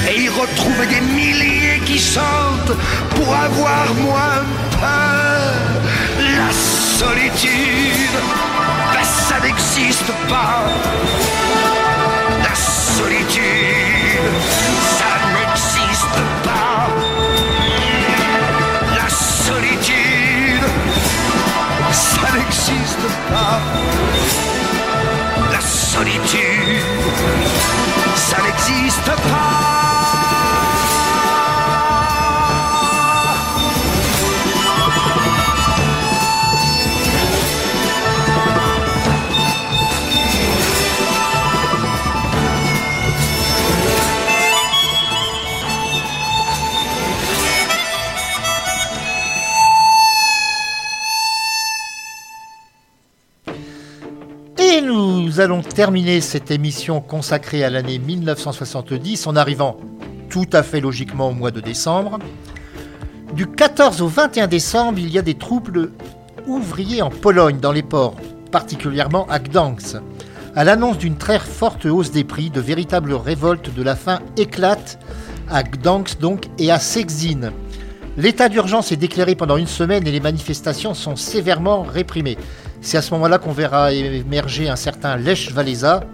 et 0.08 0.20
y 0.20 0.28
retrouver 0.28 0.86
des 0.86 1.00
milliers 1.00 1.80
qui 1.84 1.98
chantent 1.98 2.76
pour 3.10 3.34
avoir 3.34 3.92
moins 3.94 4.44
peur. 4.70 5.52
La 6.38 6.52
solitude, 6.52 8.16
ben, 8.94 9.02
ça 9.02 9.40
n'existe 9.40 10.12
pas. 10.28 10.62
La 12.44 12.54
solitude, 12.54 13.42
La 25.52 25.60
solitude, 25.60 26.82
ça 28.14 28.36
n'existe 28.42 29.04
pas. 29.04 30.35
Allons 55.46 55.62
terminer 55.62 56.20
cette 56.20 56.50
émission 56.50 57.00
consacrée 57.00 57.62
à 57.62 57.70
l'année 57.70 58.00
1970 58.00 59.28
en 59.28 59.36
arrivant 59.36 59.76
tout 60.28 60.48
à 60.52 60.64
fait 60.64 60.80
logiquement 60.80 61.28
au 61.28 61.34
mois 61.34 61.52
de 61.52 61.60
décembre. 61.60 62.18
Du 63.32 63.46
14 63.46 64.02
au 64.02 64.08
21 64.08 64.48
décembre, 64.48 64.98
il 64.98 65.08
y 65.08 65.20
a 65.20 65.22
des 65.22 65.34
troubles 65.34 65.92
ouvriers 66.48 67.00
en 67.00 67.10
Pologne, 67.10 67.60
dans 67.60 67.70
les 67.70 67.84
ports, 67.84 68.16
particulièrement 68.50 69.24
à 69.28 69.38
Gdansk. 69.38 69.98
À 70.56 70.64
l'annonce 70.64 70.98
d'une 70.98 71.16
très 71.16 71.38
forte 71.38 71.86
hausse 71.86 72.10
des 72.10 72.24
prix, 72.24 72.50
de 72.50 72.60
véritables 72.60 73.14
révoltes 73.14 73.72
de 73.72 73.82
la 73.84 73.94
faim 73.94 74.18
éclatent 74.36 74.98
à 75.48 75.62
Gdansk 75.62 76.18
et 76.58 76.72
à 76.72 76.80
Sexin. 76.80 77.52
L'état 78.16 78.48
d'urgence 78.48 78.90
est 78.90 78.96
déclaré 78.96 79.36
pendant 79.36 79.58
une 79.58 79.68
semaine 79.68 80.08
et 80.08 80.10
les 80.10 80.18
manifestations 80.18 80.94
sont 80.94 81.14
sévèrement 81.14 81.82
réprimées. 81.82 82.36
C'est 82.86 82.98
à 82.98 83.02
ce 83.02 83.10
moment-là 83.14 83.38
qu'on 83.38 83.50
verra 83.50 83.92
émerger 83.92 84.68
un 84.68 84.76
certain 84.76 85.16
Lech 85.16 85.52
Walesa 85.56 86.04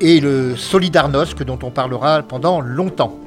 et 0.00 0.20
le 0.20 0.54
Solidarnosc 0.54 1.42
dont 1.42 1.58
on 1.64 1.72
parlera 1.72 2.22
pendant 2.22 2.60
longtemps. 2.60 3.18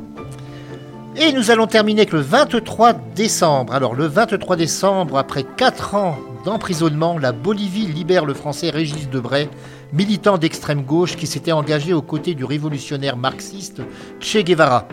Et 1.17 1.33
nous 1.33 1.51
allons 1.51 1.67
terminer 1.67 2.03
avec 2.03 2.13
le 2.13 2.21
23 2.21 2.93
décembre. 2.93 3.73
Alors 3.73 3.95
le 3.95 4.07
23 4.07 4.55
décembre, 4.55 5.17
après 5.17 5.43
4 5.43 5.95
ans 5.95 6.17
d'emprisonnement, 6.45 7.17
la 7.17 7.33
Bolivie 7.33 7.87
libère 7.87 8.23
le 8.23 8.33
français 8.33 8.69
Régis 8.69 9.09
Debray, 9.09 9.49
militant 9.91 10.37
d'extrême 10.37 10.83
gauche 10.83 11.17
qui 11.17 11.27
s'était 11.27 11.51
engagé 11.51 11.91
aux 11.91 12.01
côtés 12.01 12.33
du 12.33 12.45
révolutionnaire 12.45 13.17
marxiste 13.17 13.81
Che 14.21 14.37
Guevara. 14.37 14.87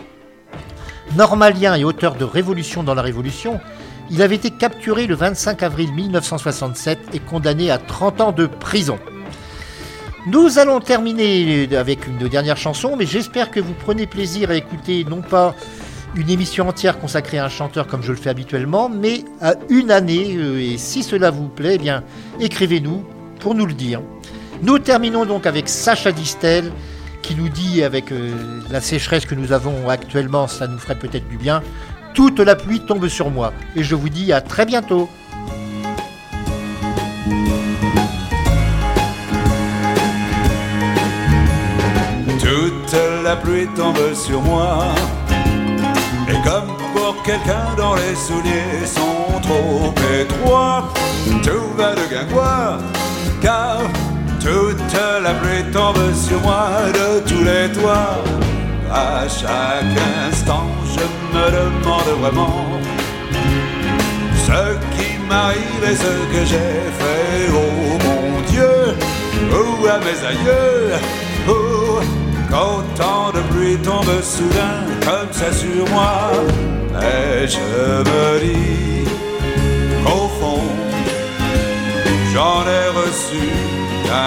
Normalien 1.15 1.75
et 1.75 1.85
auteur 1.85 2.15
de 2.15 2.25
Révolution 2.25 2.83
dans 2.83 2.95
la 2.95 3.01
Révolution, 3.01 3.61
il 4.11 4.21
avait 4.21 4.35
été 4.35 4.51
capturé 4.51 5.07
le 5.07 5.15
25 5.15 5.63
avril 5.63 5.91
1967 5.93 6.99
et 7.13 7.19
condamné 7.19 7.71
à 7.71 7.77
30 7.77 8.21
ans 8.21 8.31
de 8.31 8.45
prison. 8.45 8.99
Nous 10.27 10.57
allons 10.57 10.79
terminer 10.79 11.67
avec 11.75 12.07
une 12.07 12.27
dernière 12.29 12.57
chanson, 12.57 12.95
mais 12.97 13.05
j'espère 13.05 13.51
que 13.51 13.59
vous 13.59 13.73
prenez 13.73 14.07
plaisir 14.07 14.49
à 14.49 14.55
écouter 14.55 15.05
non 15.07 15.21
pas 15.21 15.53
une 16.15 16.29
émission 16.29 16.67
entière 16.69 16.97
consacrée 16.99 17.37
à 17.37 17.45
un 17.45 17.49
chanteur 17.49 17.87
comme 17.87 18.01
je 18.01 18.11
le 18.11 18.17
fais 18.17 18.29
habituellement, 18.29 18.89
mais 18.89 19.23
à 19.41 19.53
une 19.69 19.91
année. 19.91 20.35
euh, 20.37 20.59
Et 20.59 20.77
si 20.77 21.03
cela 21.03 21.29
vous 21.29 21.49
plaît, 21.49 21.75
eh 21.75 21.77
bien, 21.77 22.03
écrivez-nous 22.39 23.03
pour 23.39 23.53
nous 23.53 23.65
le 23.65 23.73
dire. 23.73 24.01
Nous 24.61 24.79
terminons 24.79 25.25
donc 25.25 25.45
avec 25.45 25.67
Sacha 25.67 26.11
Distel 26.11 26.71
qui 27.21 27.35
nous 27.35 27.49
dit, 27.49 27.83
avec 27.83 28.11
euh, 28.11 28.31
la 28.69 28.81
sécheresse 28.81 29.25
que 29.25 29.35
nous 29.35 29.51
avons 29.51 29.89
actuellement, 29.89 30.47
ça 30.47 30.67
nous 30.67 30.77
ferait 30.77 30.95
peut-être 30.95 31.27
du 31.27 31.37
bien. 31.37 31.61
Toute 32.15 32.39
la 32.39 32.55
pluie 32.55 32.79
tombe 32.79 33.09
sur 33.09 33.29
moi. 33.29 33.51
Et 33.75 33.83
je 33.83 33.93
vous 33.93 34.07
dis 34.07 34.31
à 34.31 34.39
très 34.39 34.65
bientôt. 34.65 35.09
Toute 42.39 42.95
la 43.21 43.35
pluie 43.35 43.67
tombe 43.75 44.13
sur 44.13 44.41
moi. 44.41 44.85
Et 46.29 46.41
comme 46.47 46.77
pour 46.95 47.21
quelqu'un 47.23 47.75
dont 47.75 47.95
les 47.95 48.15
souliers 48.15 48.85
sont 48.85 49.41
trop 49.41 49.93
étroits, 50.17 50.93
tout 51.43 51.77
va 51.77 51.95
de 51.95 52.09
guingois. 52.09 52.77
Car 53.41 53.79
toute 54.39 54.93
la 55.21 55.33
pluie 55.33 55.69
tombe 55.73 56.13
sur 56.13 56.39
moi 56.39 56.69
de 56.93 57.19
tous 57.27 57.43
les 57.43 57.69
toits. 57.73 58.23
À 58.89 59.27
chaque 59.27 59.99
instant, 60.29 60.64
me 61.35 61.45
demande 61.51 62.11
vraiment 62.21 62.65
ce 64.47 64.61
qui 64.95 65.09
m'arrive 65.29 65.83
et 65.91 65.95
ce 65.95 66.13
que 66.31 66.41
j'ai 66.51 66.75
fait. 66.99 67.51
Oh 67.53 67.97
mon 68.05 68.41
Dieu, 68.51 68.75
ou 69.51 69.87
à 69.87 69.97
mes 70.05 70.19
aïeux, 70.31 70.93
oh, 71.49 71.99
quand 72.49 72.81
tant 72.95 73.31
de 73.37 73.41
pluie 73.51 73.77
tombe 73.77 74.15
soudain 74.21 74.77
comme 75.07 75.31
ça 75.31 75.51
sur 75.51 75.83
moi. 75.93 76.31
Et 77.01 77.47
je 77.47 77.59
me 78.09 78.39
dis 78.39 79.09
qu'au 80.03 80.27
fond, 80.39 80.67
j'en 82.33 82.61
ai 82.77 82.87
reçu 83.01 83.43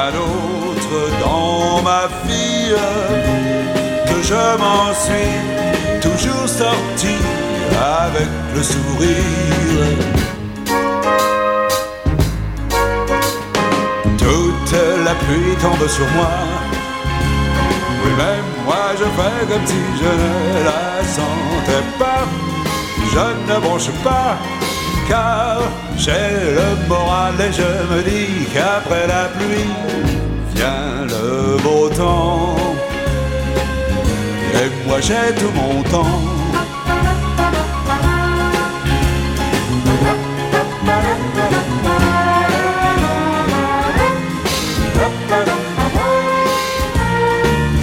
un 0.02 0.12
autre 0.28 0.96
dans 1.24 1.82
ma 1.82 2.04
vie, 2.26 2.74
que 4.08 4.22
je 4.22 4.44
m'en 4.62 4.92
suis 5.04 5.77
toujours 6.00 6.48
sorti 6.48 7.14
avec 7.74 8.28
le 8.54 8.62
sourire. 8.62 9.86
Toute 14.18 14.76
la 15.04 15.14
pluie 15.14 15.56
tombe 15.60 15.88
sur 15.88 16.06
moi. 16.16 16.30
Oui, 18.04 18.10
même 18.16 18.48
moi 18.64 18.86
je 18.98 19.04
fais 19.04 19.46
comme 19.50 19.66
si 19.66 19.82
je 20.02 20.12
ne 20.60 20.64
la 20.64 21.04
sentais 21.16 21.86
pas. 21.98 22.24
Je 23.12 23.52
ne 23.52 23.60
bronche 23.60 23.90
pas, 24.04 24.36
car 25.08 25.60
j'ai 25.96 26.28
le 26.58 26.88
moral 26.88 27.34
et 27.40 27.52
je 27.52 27.94
me 27.94 28.02
dis 28.02 28.44
qu'après 28.52 29.06
la 29.06 29.24
pluie 29.36 29.72
vient 30.54 31.06
le 31.06 31.56
beau 31.62 31.88
temps. 31.88 32.67
Et 34.60 34.70
moi 34.88 35.00
j'ai 35.00 35.34
tout 35.38 35.52
mon 35.54 35.82
temps. 35.84 36.20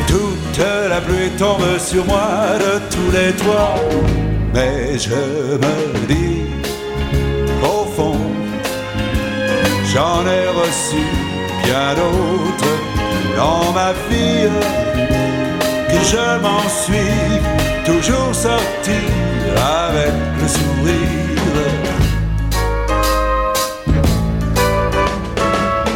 Toute 0.07 0.65
la 0.89 1.01
pluie 1.01 1.29
tombe 1.37 1.77
sur 1.79 2.05
moi 2.05 2.57
de 2.59 2.79
tous 2.93 3.11
les 3.11 3.31
toits. 3.33 3.75
Mais 4.53 4.97
je 4.97 5.15
me 5.63 6.07
dis 6.07 6.41
qu'au 7.61 7.85
fond, 7.95 8.19
j'en 9.93 10.21
ai 10.25 10.47
reçu 10.61 11.03
bien 11.63 11.93
d'autres 11.93 12.75
dans 13.37 13.71
ma 13.71 13.93
vie 14.09 14.49
je 16.11 16.39
m'en 16.39 16.65
suis 16.83 17.39
toujours 17.85 18.33
sorti 18.33 18.99
avec 19.89 20.13
le 20.39 20.47
sourire. 20.47 21.95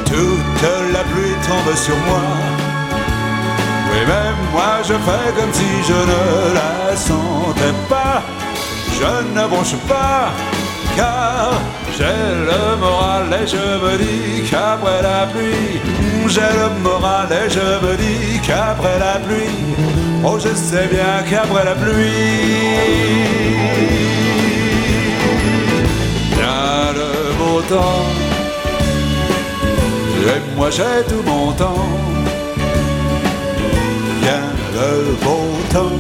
Toute 0.06 0.68
la 0.94 1.04
pluie 1.12 1.38
tombe 1.48 1.76
sur 1.76 1.98
moi. 2.08 2.26
Oui, 3.92 4.02
même 4.08 4.42
moi 4.52 4.74
je 4.84 4.94
fais 4.94 5.32
comme 5.38 5.54
si 5.54 5.70
je 5.88 6.00
ne 6.12 6.54
la 6.58 6.96
sentais 6.96 7.76
pas. 7.88 8.22
Je 9.00 9.40
ne 9.40 9.48
bronche 9.48 9.78
pas, 9.88 10.32
car 10.98 11.52
j'ai 12.00 12.06
le 12.50 12.78
moral 12.78 13.26
et 13.42 13.46
je 13.46 13.58
me 13.58 13.98
dis 13.98 14.50
qu'après 14.50 15.02
la 15.02 15.28
pluie, 15.28 15.82
j'ai 16.28 16.52
le 16.62 16.70
moral 16.82 17.28
et 17.32 17.50
je 17.50 17.68
me 17.86 17.98
dis 17.98 18.40
qu'après 18.42 18.98
la 19.00 19.20
pluie, 19.26 19.76
oh 20.24 20.38
je 20.40 20.54
sais 20.56 20.88
bien 20.88 21.16
qu'après 21.30 21.66
la 21.66 21.76
pluie, 21.76 22.08
bien 26.38 26.94
le 27.00 27.12
beau 27.38 27.62
temps. 27.74 28.06
Et 30.32 30.42
moi 30.56 30.70
j'ai 30.70 31.04
tout 31.10 31.24
mon 31.26 31.52
temps, 31.52 31.90
bien 34.22 34.44
le 34.76 35.16
beau 35.24 35.48
temps. 35.74 36.00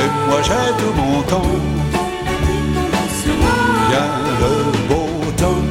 Et 0.00 0.08
moi 0.28 0.40
j'ai 0.42 0.68
tout 0.80 0.94
mon 1.00 1.22
temps, 1.22 1.52
bien 3.88 4.08
le 4.40 4.52
beau 4.88 5.08
temps. 5.36 5.62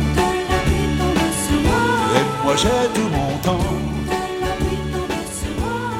Et 2.15 2.25
moi 2.43 2.55
j'ai 2.55 2.87
tout 2.93 3.09
mon 3.09 3.37
temps, 3.43 3.59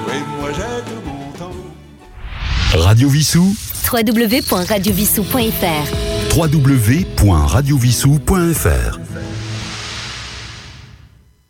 et 0.09 0.21
moi 0.39 0.49
j'ai 0.55 0.77
tout 0.89 1.01
mon 1.05 1.31
temps. 1.37 1.57
Radio 2.83 3.09
Vissou, 3.09 3.53
www.radiovissou.fr 3.91 5.85
www.radiovissou.fr 6.37 8.96